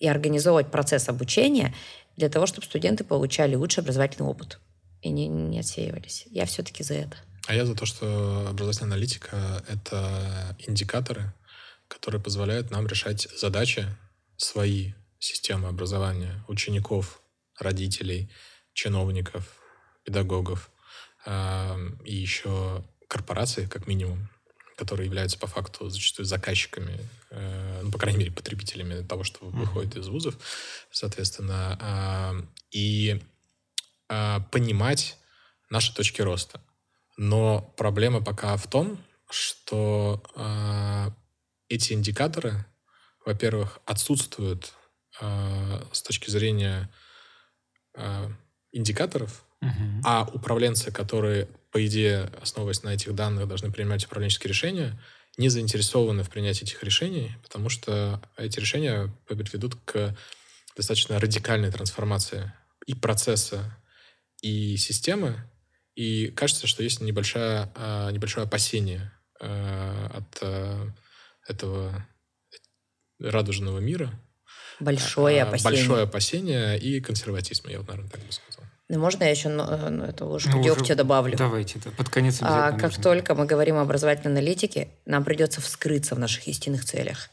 [0.00, 1.72] и организовывать процесс обучения
[2.16, 4.58] для того, чтобы студенты получали лучший образовательный опыт
[5.02, 6.26] и не, не отсеивались.
[6.30, 7.16] Я все-таки за это.
[7.46, 11.32] А я за то, что образовательная аналитика— это индикаторы,
[11.88, 13.86] которые позволяют нам решать задачи
[14.36, 17.22] свои системы образования учеников,
[17.58, 18.30] родителей,
[18.72, 19.58] чиновников,
[20.04, 20.70] педагогов
[21.26, 24.28] э, и еще корпораций, как минимум,
[24.76, 29.96] которые являются по факту зачастую заказчиками, э, ну, по крайней мере, потребителями того, что выходит
[29.96, 30.36] из вузов,
[30.90, 31.78] соответственно.
[31.80, 33.20] Э, и
[34.08, 35.16] э, понимать
[35.70, 36.60] наши точки роста.
[37.16, 38.98] Но проблема пока в том,
[39.30, 41.10] что э,
[41.68, 42.64] эти индикаторы,
[43.24, 44.72] во-первых, отсутствуют
[45.20, 46.90] э, с точки зрения
[47.94, 48.30] э,
[48.72, 50.02] индикаторов, угу.
[50.04, 54.98] а управленцы, которые, по идее, основываясь на этих данных, должны принимать управленческие решения,
[55.36, 60.16] не заинтересованы в принятии этих решений, потому что эти решения ведут к
[60.76, 62.52] достаточно радикальной трансформации
[62.86, 63.76] и процесса
[64.42, 65.36] и системы,
[65.94, 70.88] и кажется, что есть небольшое, а, небольшое опасение а, от а,
[71.48, 72.06] этого
[73.18, 74.12] радужного мира.
[74.80, 75.72] Большое опасение.
[75.76, 78.64] Большое опасение и консерватизм, я вот, наверное, так бы сказал.
[78.88, 81.36] Ну, можно я еще ну, ну, эту ложку ну, дегтя добавлю?
[81.36, 83.02] Давайте, да, под конец а, Как нужно.
[83.02, 87.28] только мы говорим об образовательной аналитике, нам придется вскрыться в наших истинных целях.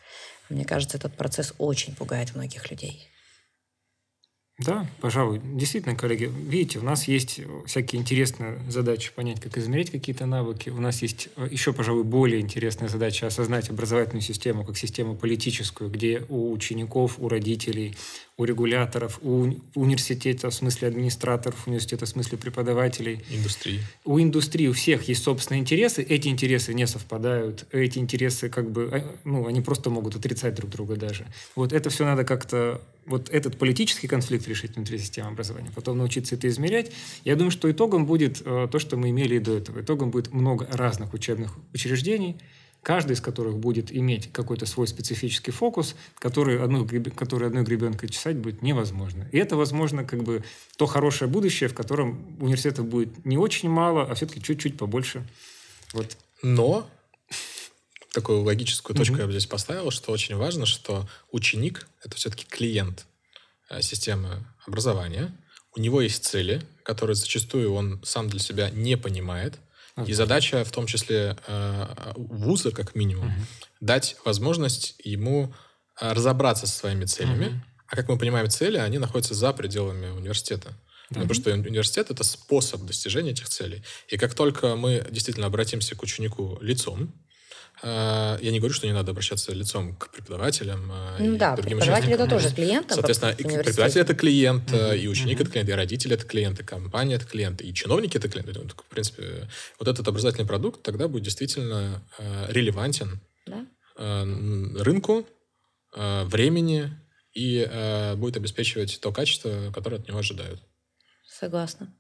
[0.50, 3.08] Мне кажется, этот процесс очень пугает многих людей.
[4.58, 5.42] Да, пожалуй.
[5.44, 10.70] Действительно, коллеги, видите, у нас есть всякие интересные задачи понять, как измерять какие-то навыки.
[10.70, 15.90] У нас есть э, еще, пожалуй, более интересная задача осознать образовательную систему как систему политическую,
[15.90, 17.96] где у учеников, у родителей,
[18.38, 23.24] у регуляторов, у университета в смысле администраторов, университета в смысле преподавателей.
[23.30, 23.82] Индустрии.
[24.04, 28.90] У индустрии у всех есть собственные интересы, эти интересы не совпадают, эти интересы как бы,
[28.92, 31.26] а, ну, они просто могут отрицать друг друга даже.
[31.56, 36.36] Вот это все надо как-то, вот этот политический конфликт решить внутри системы образования, потом научиться
[36.36, 36.92] это измерять.
[37.24, 39.82] Я думаю, что итогом будет э, то, что мы имели и до этого.
[39.82, 42.38] Итогом будет много разных учебных учреждений,
[42.82, 48.38] каждый из которых будет иметь какой-то свой специфический фокус, который, одну, который одной гребенкой чесать
[48.38, 49.28] будет невозможно.
[49.32, 50.44] И это, возможно, как бы
[50.78, 55.28] то хорошее будущее, в котором университетов будет не очень мало, а все-таки чуть-чуть побольше.
[55.94, 56.18] Вот.
[56.44, 56.88] Но
[58.16, 59.20] такую логическую точку mm-hmm.
[59.20, 63.06] я бы здесь поставил, что очень важно, что ученик— это все-таки клиент
[63.70, 65.38] э, системы образования.
[65.76, 69.60] У него есть цели, которые зачастую он сам для себя не понимает.
[70.08, 73.46] И задача, в том числе э, вуза, как минимум, угу.
[73.80, 75.54] дать возможность ему
[76.02, 77.48] э, разобраться со своими целями.
[77.48, 77.56] Угу.
[77.88, 80.74] А как мы понимаем, цели, они находятся за пределами университета.
[81.12, 83.84] Ну, потому что университет это способ достижения этих целей.
[84.08, 87.14] И как только мы действительно обратимся к ученику лицом,
[87.86, 91.78] я не говорю, что не надо обращаться лицом к преподавателям э, ну, и да, другим
[91.78, 92.92] преподаватель это тоже клиент.
[92.92, 94.98] Соответственно, и преподаватель это клиент, mm-hmm.
[94.98, 95.42] и ученик mm-hmm.
[95.44, 98.54] это клиент, и родители это клиенты, и компания это клиент, и чиновники это клиенты.
[98.54, 99.48] В принципе,
[99.80, 103.66] вот этот образовательный продукт тогда будет действительно э, релевантен да?
[103.98, 104.24] э,
[104.82, 105.28] рынку,
[105.96, 106.92] э, времени
[107.34, 110.60] и э, будет обеспечивать то качество, которое от него ожидают.
[111.28, 111.94] Согласна.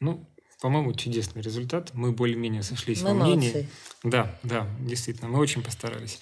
[0.00, 0.26] Ну,
[0.62, 1.90] по-моему, чудесный результат.
[1.92, 3.36] Мы более-менее сошлись мы во молодцы.
[3.36, 3.68] мнении.
[4.04, 6.20] Да, да, действительно, мы очень постарались.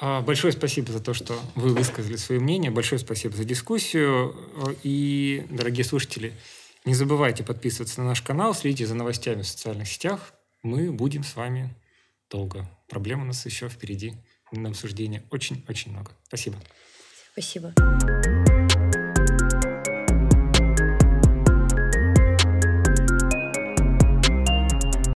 [0.00, 2.72] А, большое спасибо за то, что вы высказали свое мнение.
[2.72, 4.34] Большое спасибо за дискуссию.
[4.82, 6.34] И, дорогие слушатели,
[6.84, 10.34] не забывайте подписываться на наш канал, следите за новостями в социальных сетях.
[10.64, 11.72] Мы будем с вами
[12.30, 12.68] долго.
[12.88, 14.14] Проблем у нас еще впереди
[14.50, 16.10] на обсуждение очень-очень много.
[16.26, 16.56] Спасибо.
[17.32, 17.72] Спасибо.